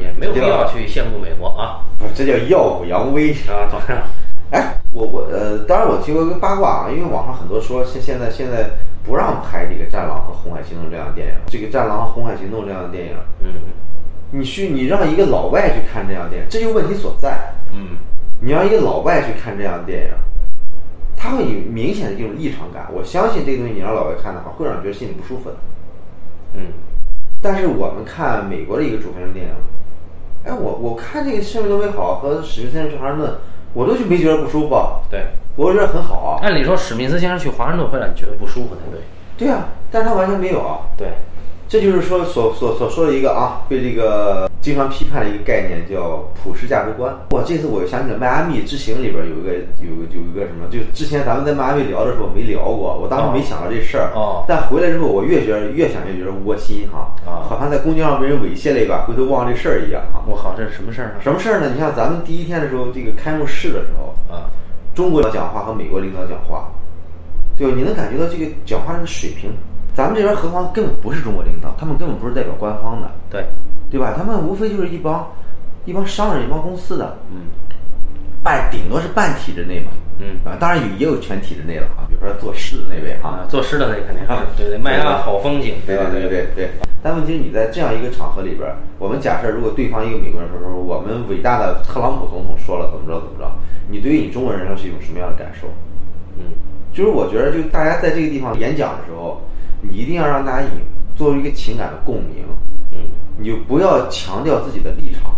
[0.00, 1.84] 也没有必要去羡慕美国啊。
[1.98, 3.32] 不，这叫耀武扬威。
[3.48, 4.08] 啊，对啊，
[4.52, 8.70] 哎，我我呃，当然我听过一个八卦啊，因为网上很多说现现在现在
[9.04, 13.54] 不让拍这个《战狼》和《红海行动》这样的电影，这个《战狼》和《红海行动》这样的电影，嗯
[14.30, 17.52] 你去你让一个老外去看这样的电影，这就问题所在。
[17.72, 17.96] 嗯
[18.40, 20.10] 你让一个老外去看这样的电影，
[21.16, 22.88] 他会有明显的这种异常感。
[22.92, 25.56] 我相信这个东西你让老外看的话，会让人觉得心里不舒服的。
[26.54, 26.72] 嗯
[27.40, 29.52] 但是我们看美国的一个主旋律电影，
[30.44, 33.30] 哎，我我看这个《生命多美好》和《史密斯先生去顿》，
[33.74, 34.76] 我都就没觉得不舒服。
[35.10, 36.40] 对，我觉得很好啊。
[36.42, 39.00] 按理说，史密斯先生去华盛顿会让你觉得不舒服才对。
[39.36, 40.80] 对啊，但是他完全没有啊。
[40.96, 41.08] 对。
[41.72, 47.10] 这就是说所所所说的一个啊，被这个经常批判的一个概念，叫普世价值观。
[47.30, 54.12] 哇，这次我又想起了迈阿密之行里边有一个有有一个什么，就之前咱们在迈阿密聊的时候没聊过，我当时没想到这事儿。
[54.14, 54.44] 哦。
[54.46, 57.08] 但回来之后，我越觉得越想越觉得窝心哈。
[57.24, 57.48] 啊。
[57.48, 60.22] 好像在公交上被人猥亵了一把，回头忘了这事儿一样哈。
[60.28, 61.24] 我靠，这是什么事儿呢？
[61.24, 61.70] 什么事儿呢？
[61.72, 64.52] 你像咱们第一天的时候，这个开幕式的时候啊，
[64.94, 66.70] 中国讲话和美国领导讲话，
[67.56, 67.72] 对吧？
[67.74, 69.50] 你能感觉到这个讲话的水平。
[69.94, 73.44] 咱们这边何况根本不是中国领导，他们根本不是代表官方的，对，
[73.90, 74.14] 对吧？
[74.16, 75.30] 他们无非就是一帮
[75.84, 77.48] 一帮商人、一帮公司的，嗯，
[78.42, 86.70] 半顶多是半体制内嘛，嗯啊，当然也也有全体制内了啊，比如说做诗的那位啊，做诗的那肯定是，对对，麦阿好风景，对对对对对。
[87.02, 93.50] 但问题是你在这样一个场合里边，我们假设如果对方一个美国人说说我们伟大的特朗普总统说了怎么着怎么着，
[93.90, 95.66] 你对于你中国人来说是一种什么样的感受？
[96.38, 96.54] 嗯，
[96.94, 99.38] 就是我觉得，就大家在这个地方演讲的时候。
[99.82, 100.70] 你一定要让大家以
[101.14, 102.44] 作为一个情感的共鸣，
[102.92, 102.98] 嗯，
[103.36, 105.36] 你就不要强调自己的立场。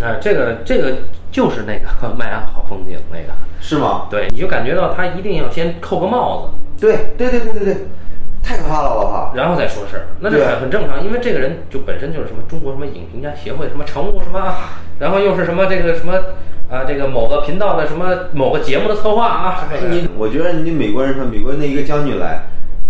[0.00, 0.98] 那这个这个
[1.32, 4.06] 就是那个 麦安好风景那个，是吗？
[4.08, 6.58] 对，你就感觉到他一定要先扣个帽子。
[6.80, 7.76] 对对对对对对，
[8.42, 9.32] 太可怕了，我靠！
[9.34, 14.54] 然后再说事儿，那这很很正常，因为这个人就本身就是什么中国什么影评家协会什么常务什么，
[15.00, 16.14] 然后又是什么这个什么
[16.70, 19.68] 啊这个某个频道的什么某个节目的策划啊。
[19.90, 22.42] 你我觉得你美国人说美国那一个将军来。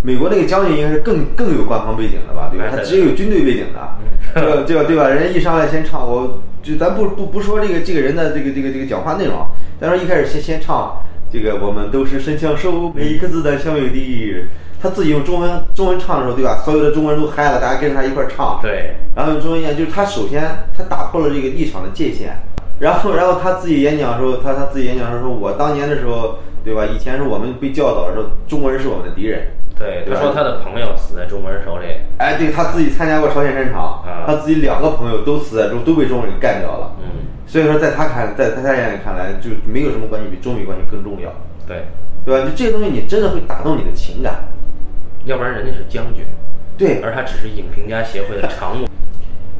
[0.02, 2.66] 美国那个将军应该是更更有官方背景的吧，对吧？
[2.70, 3.88] 他只有军队背景的，
[4.34, 5.08] 这个 这个对吧？
[5.08, 9.46] 人家一上来先唱，我就咱不不不说这个这个人的这个这个这个讲话内容，
[9.80, 10.96] 咱说一开始先先唱
[11.32, 14.48] 这个我们都是神枪手，每一颗子弹消灭敌人。
[14.80, 16.62] 他自己用中文中文唱的时候，对吧？
[16.64, 18.60] 所有的中国人都嗨了，大家跟着他一块儿唱。
[18.62, 18.94] 对。
[19.12, 20.40] 然后用中文演，就是他首先
[20.72, 22.30] 他打破了这个立场的界限，
[22.78, 26.84] 然后然后他自己演讲的时候，他他自己演讲的时候说，我当年的时候，对吧？
[26.86, 29.48] 以前是我们被教导的时候，中国人是我们的敌人。
[29.78, 31.86] 对，他说他的朋友死在中国人手里。
[32.18, 36.96] 哎，对他自己参加过朝鲜战场，他自己两个朋友都死在中，都被中国人干掉了。
[37.00, 41.30] 嗯，所以说在他看，在在他眼里看来，就没有什么关系比中美关系更重要。
[41.66, 41.84] 对，
[42.24, 42.44] 对吧？
[42.44, 44.48] 就这些东西，你真的会打动你的情感。
[45.24, 46.24] 要不然人家是将军，
[46.76, 48.86] 对，而他只是影评家协会的常务。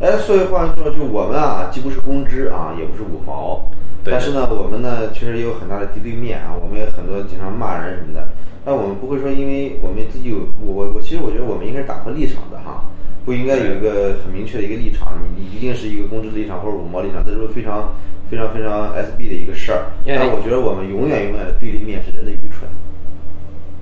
[0.01, 3.69] 哎，所以话说，就我们啊，既不是公知啊，也不是五毛，
[4.05, 8.29] 但是呢，我们呢，确实也有很大的敌对面啊，我们也很多经常骂人什么的。
[8.65, 12.85] 但我们不会说，因为我们自己有我我我，其实我觉得我们应该是打破立场的哈，
[13.25, 17.93] 不应该有一个很明确的一个立场，你你一定是一个公知立场或者五毛立场，这是非常
[18.31, 19.91] 非常非常 SB 的一个事儿。
[20.07, 22.71] 但我觉得我们永远永远的对立面是人的愚蠢。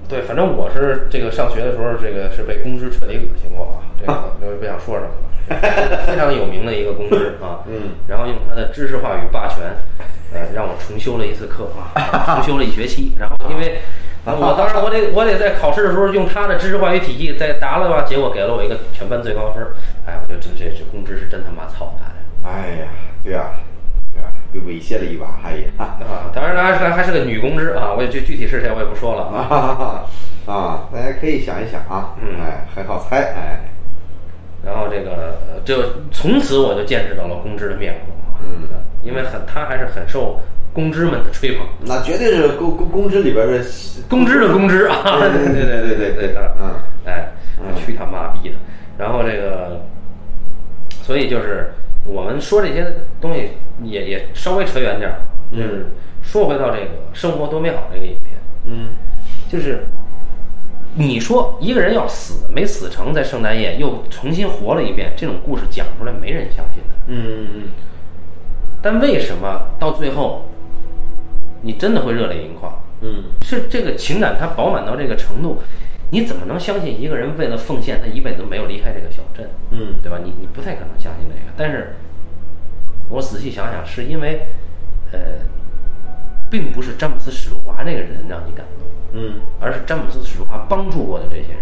[0.08, 5.10] 对，反正我是这个上学的时候，这个是被公知彻底恶心过啊，这个我也不想说什么
[5.48, 9.76] 了，非常有名的一个公知 啊，嗯，然后用他的知识话语霸权，
[10.32, 13.80] 呃，让我重修了一次课啊， 重修了一学期，然后因为。
[14.26, 19.64] 我当然，我得我得在考试的时候用他的知识话语体系再答了吧，结果给了我一个全班最高分。
[20.04, 22.10] 哎，我觉得这这这公知是真他妈操蛋
[22.42, 22.88] 哎呀，
[23.22, 23.52] 对呀，
[24.54, 25.66] 猥亵了一把，哎呀。
[25.78, 30.04] 啊，当然还是还是个女公知啊，我也具具体是谁我也不说了啊。
[30.46, 33.60] 啊，大家可以想一想啊，嗯，哎，很好猜，哎。
[34.64, 38.68] 然后这个就从此我就见识到了公知的面孔，嗯，
[39.02, 40.40] 因为很他还是很受。
[40.72, 43.64] 公知们的吹捧，那绝对是公公公知里边的
[44.10, 45.02] 公知的公知啊！
[45.18, 46.74] 对对对对对对，嗯，
[47.06, 47.30] 哎，
[47.78, 48.56] 去他妈逼的！
[48.98, 49.80] 然后这个，
[51.02, 51.72] 所以就是
[52.06, 53.50] 我们说这些东西
[53.82, 55.20] 也也稍微扯远点儿，
[55.52, 55.92] 就是
[56.22, 58.90] 说回到这个《生活多美好》这个影片，嗯，
[59.48, 59.86] 就是
[60.94, 67.62] 你说一个人要死没死成，在圣诞夜又重新活了一遍，这种故事讲出来没人相信的，嗯嗯嗯，
[68.80, 70.46] 但为什么到最后？
[71.62, 75.60] 你真的会热泪盈眶，嗯，是这个情感它饱满到这个程度，
[76.10, 79.48] 你怎么能相信一个人为了奉献，他一辈子都没有离开这个小镇？
[79.70, 80.18] 嗯，对吧？
[80.22, 81.52] 你你不太可能相信这个。
[81.56, 81.96] 但是，
[83.08, 84.46] 我仔细想想，是因为，
[85.12, 85.18] 呃，
[86.48, 91.60] 并不是詹姆斯史都华那个人让你感动，嗯，而是詹姆斯史都华帮助过的这些人，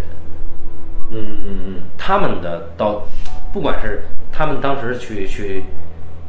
[1.11, 3.07] 嗯嗯嗯，他们的到，
[3.53, 5.65] 不管是他们当时去去，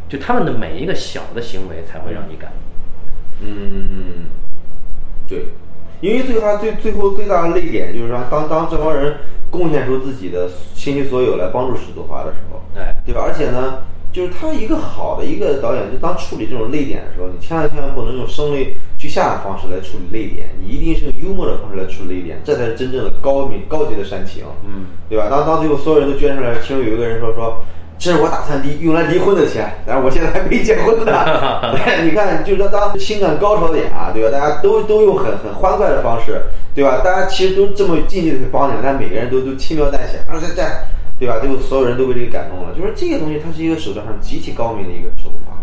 [0.08, 3.50] 就他们的每一个小的行为，才会让你感动。
[3.50, 4.28] 嗯，
[5.28, 5.48] 对，
[6.02, 9.16] 因为最后最最后最大的泪点就是说，当当这帮人
[9.50, 13.22] 贡献出自己的倾其所有来帮助史都华的时候，哎，对吧？
[13.26, 13.80] 而且呢，
[14.12, 25.28] 就是他一个好的一个导演，就当处理这种泪点的时候，你千万千万不能用声泪俱下的方式来处理泪点，你一定是用幽默的方式来处理泪点，这才是真正的高明高级的煽情，嗯，对吧？
[25.30, 27.64] 当当最后所有人都捐出来，其中有一个人说说。
[27.98, 31.12] 这是我打算离用来离婚的钱，但是我现在还没结婚呢。
[32.04, 34.30] 你看，就是说当情感高潮点啊，对吧？
[34.30, 36.42] 大家都都用很很欢快的方式，
[36.76, 37.02] 对吧？
[37.04, 40.84] 大家其实都这么尽力的去帮你，但每个人都都轻描淡写，啊，在在，
[41.18, 41.40] 对吧？
[41.40, 42.76] 最后所有人都被这个感动了。
[42.78, 45.55] 就是这个东西，它是一个手段上极其高明的一个手法。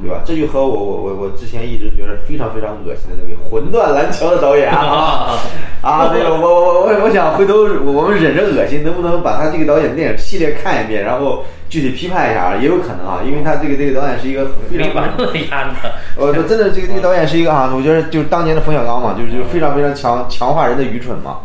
[0.00, 0.22] 对吧？
[0.24, 5.38] 这就和我我我我之前一直觉得非常非常恶心的那位《魂断蓝桥》的导演啊
[5.82, 6.08] 啊！
[6.08, 12.56] 对，我我我我想回头我们忍着恶心，能不能把他这个导演电影系列看一遍，然后具体批判一下？
[12.56, 15.70] 也有可能啊，因为他这个这个导演是一个非常完了呀！
[16.16, 21.38] 我真的这个这个导演是一个啊，我觉得就是当年的冯小刚嘛，就是就是非常非常强强化人的愚蠢嘛。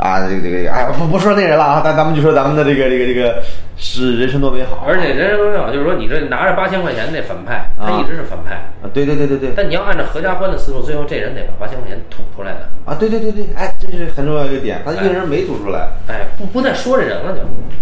[0.00, 3.42] 啊，这个这个，哎，不不说那人了啊，咱咱们就说咱们的这个这个这个
[3.76, 4.82] 是人生多美好。
[4.88, 8.88] 而且人生多美好，就是说你这拿着八千块钱那反派，他一直是反派啊。
[8.94, 9.52] 对对对对对。
[9.54, 12.96] 但你要按照合家欢的思路，最后这人得把八千块钱吐出来的啊。
[12.98, 17.40] 对对对对，哎，这是很重要一个点，他一个人没吐出来，哎，不不再说这人了就。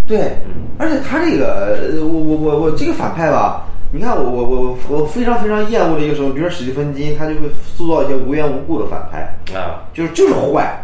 [0.08, 0.32] 对，
[0.76, 3.62] 而且他这个，我我我我这个反派吧，
[3.92, 7.42] 你看我我我我非常非常厌恶的一个什么，比如说史蒂芬金，他就会
[7.76, 10.82] 塑造一些无缘无故的反派啊，就是就是坏。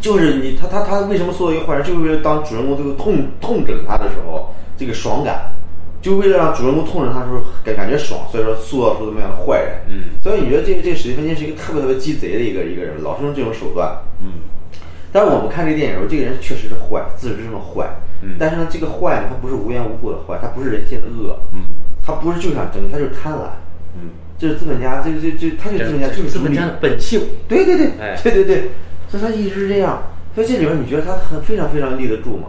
[0.00, 1.82] 就是你他他他为什么塑造一个坏人？
[1.84, 5.50] 就是为了当主人公最后痛痛整他的时候，这个爽感，
[6.00, 9.78] 就为了让主人公痛整他的时候感感觉爽，所以说塑造出这么样的坏人。
[9.88, 13.96] 嗯，所以你觉得这个这个史蒂芬金是一个特别特别鸡贼的一个一个人，老是用这种手段。
[14.20, 14.40] 嗯，
[15.12, 17.88] 但是我们看这个电影的时候，这个人确实是坏，自始至终的坏。
[18.22, 21.38] 嗯，但是呢，这个坏呢，他不是无缘无故的坏，他不是人性的恶。
[21.52, 21.64] 嗯，
[22.02, 23.50] 他不是就想争，他就是贪婪。
[23.98, 27.20] 嗯，这是资本家，这这这，他就是资本家，就是资本家的本性。
[27.48, 28.70] 对对对，哎，对对对，
[29.08, 30.02] 所以他一直是这样。
[30.34, 32.48] 所以这里面你觉得他很非常非常立得住吗？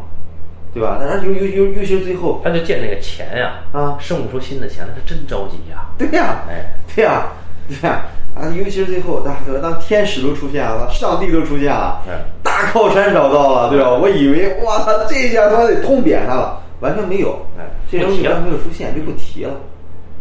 [0.74, 1.00] 对吧？
[1.00, 5.88] 但是尤尤尤尤其是最后，他就见那个钱呀，啊，生不出新的钱来，他真着急呀。
[5.98, 7.28] 对呀，哎， 对呀，
[7.68, 8.06] 对呀，
[8.36, 12.04] 啊，尤其是最后，当当天使都出现了，上帝都出现了，
[12.44, 13.90] 大靠山找到了，对吧？
[13.92, 19.54] 我以为哇，操这下他得痛扁他了，完全没有，哎，这东西完全没有出现，就不提了，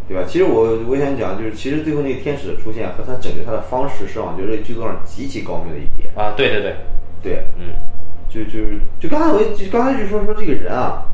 [0.09, 0.23] 对吧？
[0.27, 6.77] 其实我我想讲，就是其实最后那个天使的出现和他拯救他的方式，是我觉得剧作上极其高明的一点啊，对对对。
[7.23, 7.75] 对，嗯，
[8.29, 11.07] 就就是就刚才我就刚才就说说这个人啊，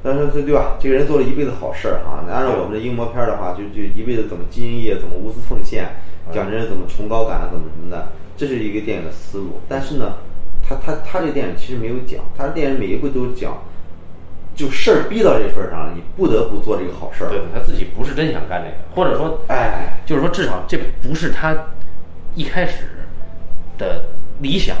[0.00, 0.76] 但是对对吧？
[0.78, 2.22] 这个人做了一辈子好事儿啊。
[2.30, 5.88] 按照我们的英模片的话，就就一辈子怎么兢兢业业，怎么无私奉献，
[6.30, 9.58] 讲真怎么崇高感，怎么什么的，这是一个电影的思路。
[9.66, 10.18] 但是呢，
[10.62, 13.60] 他他他这电影其实没有讲，他的电影每一部都讲，
[14.56, 17.28] 就事儿逼到这份儿上了，你不得不做这个好事儿。
[17.28, 21.54] 对，他自己不是真想干这个，或者说，哎，就是说，至少这不是他
[22.34, 22.88] 一开始
[23.76, 24.06] 的
[24.40, 24.74] 理想。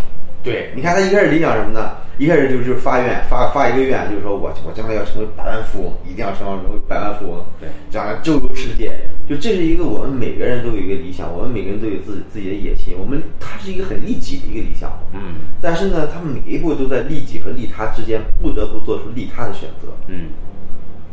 [0.46, 1.90] 对，你看他一开始理想什么呢？
[2.18, 8.96] 一开始就就是发愿，发发一个愿，就是说我我将来要成为百万富翁，一定要成为百万富翁，对，将来周游世界。
[9.28, 12.94] 就这是一个我们每个人都有一个理想，我们每个人都有自己自己的野心。
[12.96, 20.30] 我们他是一个很利己的一个理想，嗯，但是呢，他每一步都在利己和利他之间不得不做出利他的选择，嗯，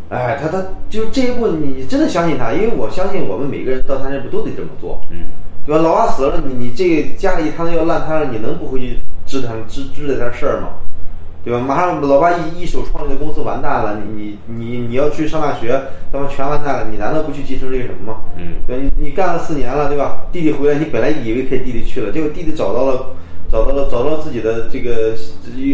[0.09, 2.53] 哎，他他就这一步，你真的相信他？
[2.53, 5.25] 因为我相信我们每个人到他那步都得这么做，嗯，
[5.65, 5.81] 对吧？
[5.81, 8.99] 老爸死了，你你这个家里一摊子要烂摊了，你能不回去？
[9.41, 10.69] 知他知知这点事儿嘛？
[11.43, 11.59] 对吧？
[11.59, 15.81] 马上老爸一一手创立的公司完蛋了，你你你你要去上大学，
[16.11, 18.19] 他妈全完蛋了，你难道不去继承这个什么吗？
[18.37, 20.27] 嗯，对，你你干了四年了，对吧？
[20.31, 23.07] 弟弟回来，你本来以为陪弟弟去了，结果弟弟找到了，
[23.51, 25.15] 找到了找到了自己的这个，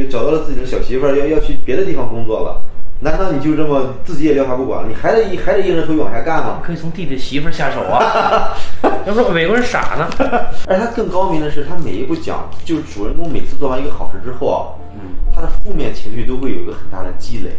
[0.09, 2.61] 找到了自己的小媳妇儿，要要去别的地方工作了。
[3.01, 4.83] 难道你就这么自己也撂下不管？
[4.87, 6.59] 你还得还得硬着头皮往下干吗？
[6.61, 8.51] 可以从弟弟媳妇下手啊！
[9.07, 10.09] 要说美国人傻呢。
[10.67, 17.51] 而他更高明的是，他每一步讲，就是主人公每次做完一个好事之后啊，嗯，他的负面情绪都会有一个很大的积累。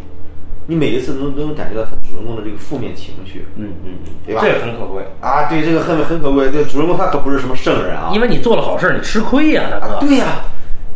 [0.66, 3.47] 你每一次都都能感觉到他主人公的这个负面情绪。
[3.57, 4.43] 嗯嗯嗯，对吧？
[4.45, 5.45] 这个很可贵啊！
[5.49, 6.51] 对，这个很很可贵。
[6.53, 9.99] 这主人公他可不是什么圣人啊，因为你做了好事，你吃亏呀，大哥。
[10.07, 10.43] 对呀。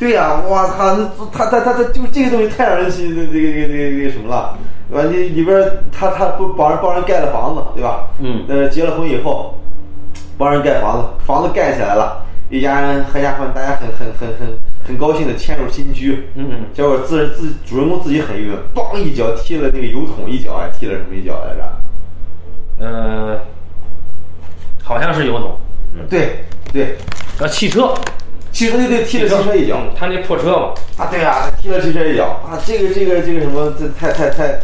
[0.04, 4.54] 对呀，我操，那他他他他就这个东西太让人心这个这个这个那个什么了，
[4.90, 5.08] 对吧？
[5.10, 8.06] 你里边他他不帮人帮人盖了房子，对吧？
[8.18, 8.44] 嗯。
[8.46, 9.58] 呃，结了婚以后，
[10.36, 16.28] 帮人盖房子，房子盖起来了，一家人合家欢，大家很很很很很高兴的迁入新居。
[16.34, 16.66] 嗯嗯。
[16.74, 22.84] 结果自自主人公自己很郁闷，梆一脚踢了那个油桶一脚，还踢了什么一脚来着？
[22.84, 23.40] 呃，
[24.82, 25.58] 好像是油桶。
[25.94, 26.44] 嗯，对
[26.74, 26.94] 对。
[27.38, 27.94] 呃，汽车。
[28.54, 30.72] 汽车对对踢了汽车一脚，他那破车嘛。
[30.96, 34.60] 啊，对啊，踢了汽车一脚啊，这个这个这个什么，这太太太，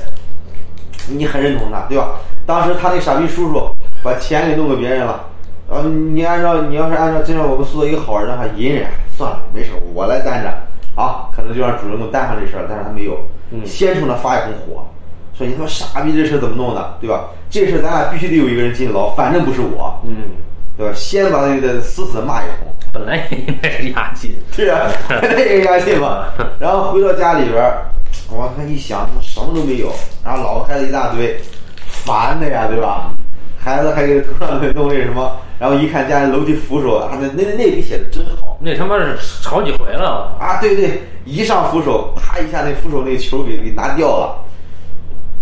[1.09, 2.21] 你很认同他对吧？
[2.47, 3.69] 当时他那傻逼叔叔
[4.05, 5.25] 把钱给弄给别人了，
[5.69, 8.87] 啊，你按照你要是按照真让我们塑造一个好人的话，隐忍
[9.17, 10.51] 算了，没事，我来担着。
[10.95, 13.19] 啊，可能就让主人公担上这事儿，但是他没有，
[13.65, 14.87] 先冲他发一通火，
[15.37, 17.25] 说你他妈傻逼，这事怎么弄的，对吧？
[17.49, 20.15] 这事咱俩必须得有一个人进牢，反正不是我，嗯，
[20.77, 20.93] 对吧？
[20.95, 22.67] 先把那个死死的骂一通。
[22.93, 26.25] 本来也应该是押金，对啊， 那也押金嘛。
[26.59, 27.87] 然后回到家里边儿，
[28.29, 29.93] 我看一想，什么都没有，
[30.25, 31.41] 然后老婆孩子一大堆，
[31.87, 33.13] 烦的呀，对吧？
[33.63, 38.57] 孩子还给头上弄那什么，然后一看家里楼梯扶手，啊，那那那笔写的真好。
[38.59, 39.17] 那他妈是
[39.49, 40.59] 好几回了啊！
[40.61, 44.35] 对对，一上扶手，啪一下，那扶手那球给给拿掉了，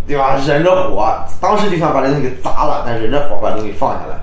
[0.06, 0.36] 对吧？
[0.46, 1.08] 忍着火，
[1.40, 4.18] 当时就想把这东西给砸了，但忍着火把东西放下来，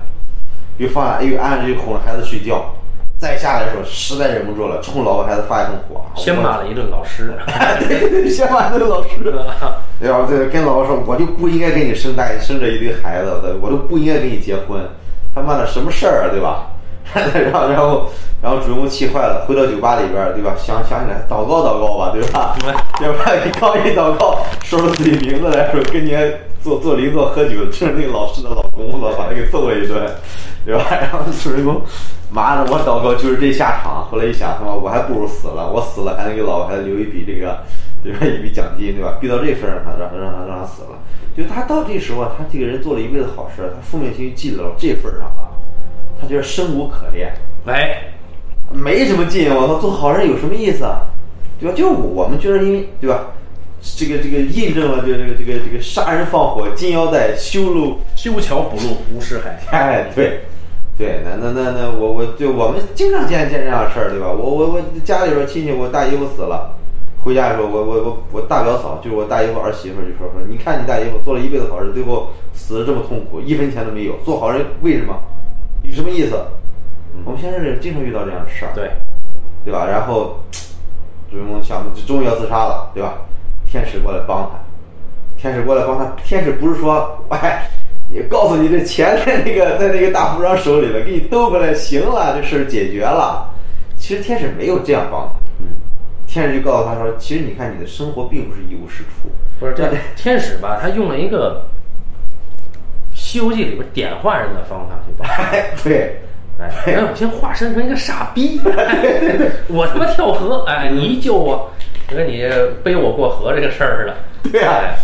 [0.78, 2.64] 又放下，又按着又哄着孩子睡觉。
[3.18, 7.32] 再下来的时候，实在忍不住了，冲老婆孩子发一通火，先骂了一顿老师。
[7.88, 9.08] 对对对，先骂一顿老师。
[9.24, 10.26] 对吧？
[10.28, 14.78] 对，跟老婆说，我就不应该给你生大生这一堆孩子，我都不应该跟你结婚。
[15.34, 16.28] 他妈的，什么事儿啊？
[16.30, 16.66] 对吧？
[17.14, 18.10] 然后，然后，
[18.42, 20.52] 然后主人公气坏了，回到酒吧里边，对吧？
[20.58, 22.54] 想想起来，祷告祷告吧，对吧？
[23.00, 26.10] 要不然刚一祷告，说出自己名字来说，跟你
[26.66, 30.04] 坐坐邻座喝酒，就 是那个老师的老公子，把他给揍了一顿，
[30.64, 30.84] 对吧？
[31.00, 31.80] 然后主人公。
[32.28, 34.04] 妈的，我祷告就是这下场。
[34.10, 37.58] 后来一想，他妈我还不如死了，我死了还能给老婆孩子留一笔这个，
[38.02, 38.26] 对吧？
[38.26, 39.16] 一笔奖金，对吧？
[39.20, 40.98] 逼到这份上，他让让他让他死了。
[41.36, 45.54] 就他到这时候，他这个人做了一辈子好事，他负面情绪积累到这份上了，
[46.20, 47.32] 他觉得生无可恋，
[47.66, 48.12] 哎，
[48.72, 50.84] 没什么劲，我操，做好人有什么意思，
[51.60, 51.76] 对吧？
[51.76, 53.26] 就我们觉得，因为对吧？
[53.96, 60.40] 这个这个印证了，这个这个这个这个杀人放火金腰带，修路修桥补路无尸骸，哎，对。
[60.98, 64.32] 对，那那那那我我就我们经常见见这样的事儿，对吧？
[64.32, 66.74] 我我我家里边亲戚，我大姨夫死了，
[67.22, 75.14] 回家的时候，我我我我大表嫂，就是我大姨夫儿媳妇就说说，你看你大姨夫做了一辈子好事，最后死的这么痛苦，一分钱都没有，做好人为什么？
[75.82, 76.40] 有什么意思？
[77.26, 78.88] 我们现在是经常遇到这样的事儿，对，
[79.66, 79.84] 对吧？
[79.86, 80.40] 然后
[81.30, 83.18] 主人公想，终于要自杀了，对吧？
[83.76, 84.58] 天使过来帮他，
[85.36, 87.68] 天使过来帮他，天使不是说，哎。
[88.08, 93.52] 你告诉你，这钱在那个在那个大富商手里了，给你兜过来，行了，这事儿解决了。
[93.96, 95.66] 其实天使没有这样帮他，嗯，
[96.24, 99.28] 天使就告诉他说，其实你看你的生活并不是一无是处。
[99.58, 100.78] 不是这天使吧？
[100.80, 101.66] 他用了一个
[103.18, 105.28] 《西游记》里边点化人的方法去帮。
[105.82, 106.16] 对，
[106.62, 108.60] 哎，我先化身成一个傻逼，
[109.66, 111.68] 我他妈跳河，哎，你一救我，
[112.08, 112.42] 就跟你
[112.82, 114.50] 背我过河这个事儿似的。
[114.50, 114.94] 对啊，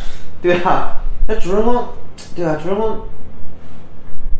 [0.40, 0.96] 对啊，
[1.26, 1.84] 那主人公。
[2.36, 2.90] 对啊，主人公，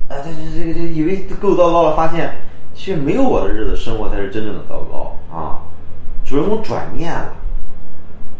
[0.08, 2.32] 啊，这这这个这以为够糟糕了，发现
[2.74, 5.60] 其实没有我的日子生活才是真正的糟糕啊！
[6.24, 7.34] 主人公转念了，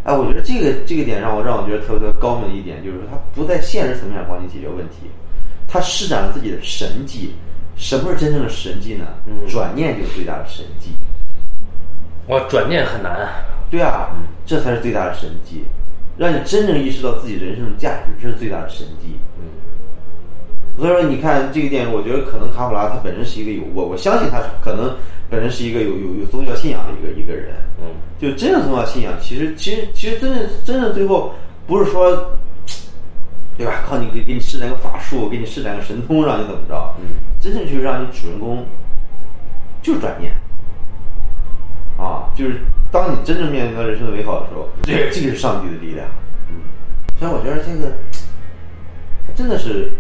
[0.05, 5.11] 哎，我觉得这个这个点让我让我觉得特别特别高明的一点，就是说他不在现实层面上帮你解决问题，
[5.67, 7.35] 他施展了自己的神迹。
[7.75, 9.07] 什么是真正的神迹呢？
[9.49, 10.91] 转念就是最大的神迹。
[12.27, 13.29] 我转念很难。
[13.73, 14.11] 对啊，
[14.45, 15.65] 这才是最大的神迹。
[16.19, 19.17] 让你真正意识到自己人生的价值，这是最大的神迹。
[19.39, 19.49] 嗯，
[20.77, 24.95] 所以说，你看这个电影，我觉得可能卡普拉他本身是一个有我我相信他可能
[25.31, 27.55] 本身是一个有有有宗教信仰的一个一个人。
[27.81, 31.33] 嗯，就真正宗教信仰，其实其实其实真正真正最后
[31.67, 32.33] 不是说，
[33.57, 33.83] 对吧？
[33.89, 36.95] 靠你给给你施展个法术，给你施展个神通，让你怎么着？
[37.01, 38.67] 嗯，真正就是让你主人公
[39.81, 40.31] 就转念
[42.03, 42.61] 啊，就是。
[42.93, 46.07] 当你真正面临到人生的美好的时候，这个这个是上帝的力量。
[46.51, 46.61] 嗯，
[47.19, 47.97] 所以我觉得这个，
[49.27, 49.93] 他真的是，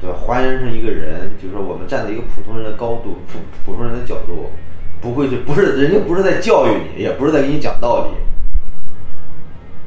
[0.00, 0.16] 对吧？
[0.26, 4.52] 还原成一个人，就是说我们站在一个普通人的高度，普普通人的角度，
[5.02, 8.12] 不会就不是人家不是在教育你，也不是在给你讲道理，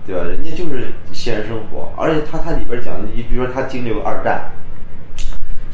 [0.06, 0.22] 对吧？
[0.24, 4.52] 人家就是现实生活，而且他他里边讲的，你比如说他经历过二战。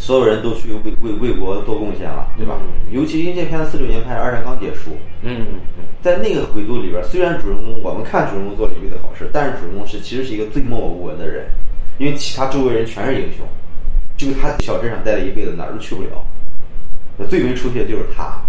[0.10, 2.58] 所有人都去为为为国做贡献了，对吧？
[2.90, 4.98] 尤其因为这片子四六年拍，二战刚结束。
[5.22, 5.46] 嗯，
[6.02, 11.46] 在那个回度里边，虽然主人公我们看主人公做了一辈子好事，但是主人公是其实是一个最默默无闻的人，
[12.00, 13.46] 因为其他周围人全是英雄，
[14.18, 16.26] 就他小镇上待了一辈子，哪儿都去不了。
[17.16, 18.42] 那最为出息的就是他，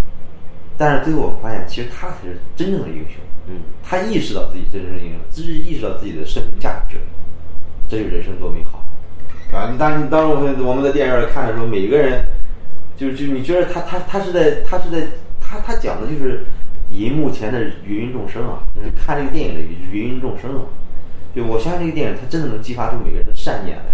[0.78, 3.20] 但是最后我们发现，其实他才是真正的英雄。
[3.48, 6.96] 嗯，他意识到自己真正的英雄，自意识到自己的生命价值，
[7.86, 8.82] 这就是人生多美好。
[9.52, 12.24] 啊，你当时当时我们我们在电影院看的时候，每个人，
[12.96, 15.06] 就就你觉得他他他是在他是在
[15.40, 16.44] 他他讲的就是
[16.90, 20.62] 银幕前的芸芸众生啊，就看这个电影的芸芸众生啊，
[21.34, 23.84] 就我相信这个电影它真的能激发出每个人的善念来，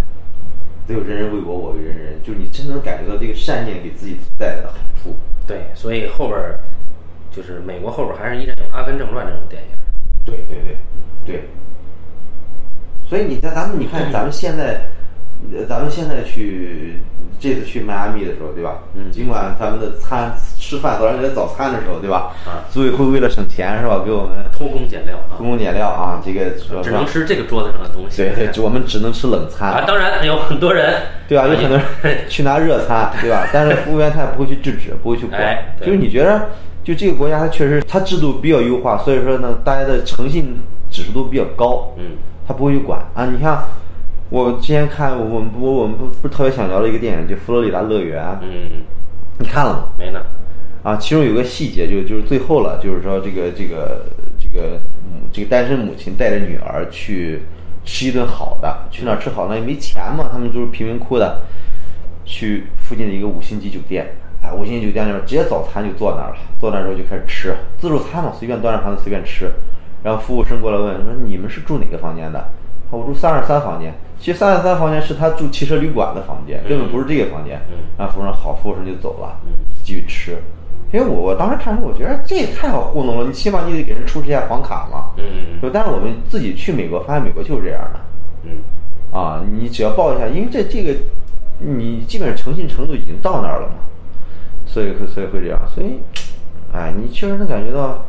[0.87, 5.17] 只有人人为我，我为人人，就是你真能感觉到这个善念给自己带来的好处。
[5.47, 6.61] 对，所以后边儿
[7.31, 9.69] 就是美国后边儿还是依然有《阿甘正传》这种电影。
[10.23, 10.77] 对对对
[11.25, 11.49] 对，
[13.09, 14.83] 所以你在咱们你看咱们现在。
[15.69, 17.01] 咱们现在去
[17.39, 18.79] 这次去迈阿密的时候，对吧？
[18.95, 19.11] 嗯。
[19.13, 22.33] 尽管他们的餐吃饭早上起来早餐的时候，对吧？
[22.47, 22.65] 啊。
[22.71, 24.03] 组委会为了省钱，是吧？
[24.05, 26.21] 给我们偷工减料，偷工减料啊！
[26.25, 26.51] 这个
[26.83, 28.17] 只能吃这个桌子上的东西。
[28.23, 29.85] 对对，我们只能吃冷餐啊。
[29.87, 31.47] 当然有很多人，对吧？
[31.47, 33.49] 有很多人 去拿热餐，对吧？
[33.53, 35.59] 但是服务员他也不会去制止，不会去管。
[35.81, 36.49] 就是你觉得，
[36.83, 40.57] 就这个国家它确实它制度比较优化，所以说呢，大家的诚信。
[40.89, 42.13] 指数都比较高，嗯，
[42.47, 43.27] 他不会去管啊。
[43.27, 43.61] 你像
[44.29, 48.83] 我之前看我们不我们不不是特别想聊的一个电影，就《佛罗里达乐园》，嗯，
[49.39, 49.89] 你看了吗？
[49.97, 50.21] 没呢，
[50.83, 54.05] 啊，其中有个细节就就是最后了，就是说这个这个
[54.37, 57.43] 这个嗯这个单身母亲带着女儿去
[57.85, 59.55] 吃一顿好的，去哪儿吃好呢？
[59.55, 61.43] 也没钱嘛，他们就是贫民窟的，
[62.25, 64.09] 去附近的一个五星级酒店，
[64.43, 69.53] 哎，五星级酒店里面直接早餐就坐那儿了，坐那儿之后就开始吃自助餐嘛，随便端着盘子随便吃，
[70.03, 72.49] 然后服务生过来问说你们是住哪个房间的？
[72.91, 73.95] 我住三二三房间。
[74.19, 77.61] 其实三二三房间是他住汽车旅馆的房间，根本不是这个房间。
[77.99, 79.39] 然后服务生好，服务生就走了，
[79.83, 80.37] 继续吃。
[80.93, 85.11] 因为我我当时看的时候，我觉得这也太好糊弄了，你起码你得给人出示一下房卡嘛。
[85.19, 88.01] 嗯就但是我们自己去美国，发现美国就是这样的。
[88.45, 88.59] 嗯
[89.13, 90.95] 啊，你只要报一下，因为这这个
[91.59, 93.75] 你基本上诚信程度已经到那儿了嘛，
[94.67, 96.01] 所以会所以会这样，所以，
[96.73, 98.05] 哎，你确实能感觉到，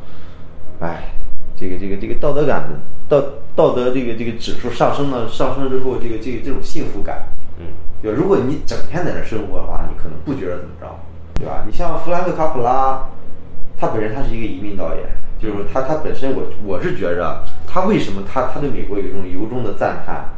[0.81, 1.13] 哎，
[1.59, 2.69] 这个这个这个道德感
[3.09, 3.19] 道
[3.55, 7.65] 道德这个这个指数上升了，上升之后，这个这个这种幸福感，嗯
[8.01, 8.17] 对吧？
[8.17, 10.87] 如果你整天在这生活的话，你可能不觉得怎么着，
[11.33, 11.63] 对吧？
[11.65, 13.09] 你像弗兰克·卡普拉，
[13.75, 15.03] 他本身他是一个移民导演，
[15.39, 20.29] 就是说他他本身我我是觉着他为什么他他对美国有一种由衷的赞叹，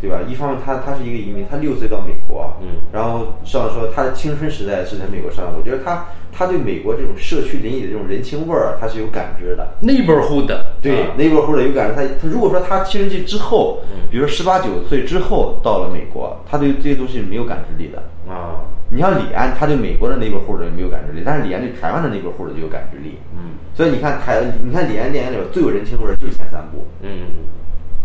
[0.00, 0.20] 对吧？
[0.26, 6.06] 一方面他他是一个移民，他六岁到美国，嗯然后上说他的青春时代是在美国上，我觉得他
[6.36, 9.76] 他对美国这种社区邻里的这种人情味儿，他是有感知的。
[9.82, 18.02] ，neighborhood，对啊 neighborhood 有感知，他他如果说他青春期之后，嗯比如说十八九岁之后到了美国，他对这些东西是没有感知力的。
[18.28, 23.18] 啊，你像李安，他对美国的 neighborhood 没有感知力，但是李安对台湾的 neighborhood 就有感知力。
[23.36, 26.86] 嗯所以你看台，你看李安电影里边最有人情味儿就是前三部。
[27.02, 27.44] 嗯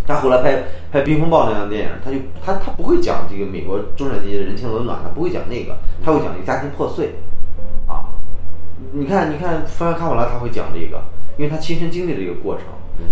[0.07, 7.38] 他后来拍拍《冰风暴》那样的电影，他就他他不会讲这个美国中产阶级的人情冷暖，他不会讲那个，他会讲一个家庭破碎，啊，
[8.93, 11.01] 你看你看弗兰·卡普拉他会讲这个，
[11.37, 12.65] 因为他亲身经历了这个过程。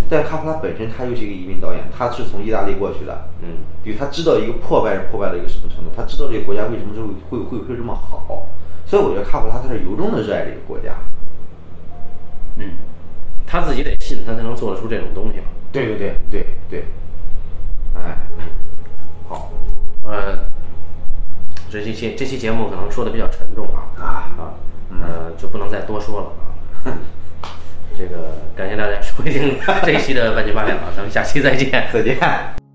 [0.10, 6.94] 但卡普拉本身他又是一个移民导演，他是从意大利过去的，嗯对，他知道一个破败是破败到一个什么程度，他知道这个国家为什么
[7.30, 8.50] 会会会会这么好，
[8.86, 10.94] 所以我觉得卡普拉他是由衷的热爱这个国家。
[12.58, 12.72] 嗯，
[13.46, 15.46] 他自己得信，他才能做得出这种东西嘛。
[15.72, 16.86] 对对对对对，
[17.96, 18.18] 哎，
[19.30, 19.54] 好
[20.04, 20.38] 呃，
[21.70, 24.06] 这期节这期节目可能说的比较沉重啊啊，
[24.38, 24.54] 啊，
[25.02, 26.98] 呃，就不能再多说了啊。
[27.98, 31.72] 这个感谢大家收听这一期的半斤八两啊，咱们下期再见。
[31.92, 32.67] 再见。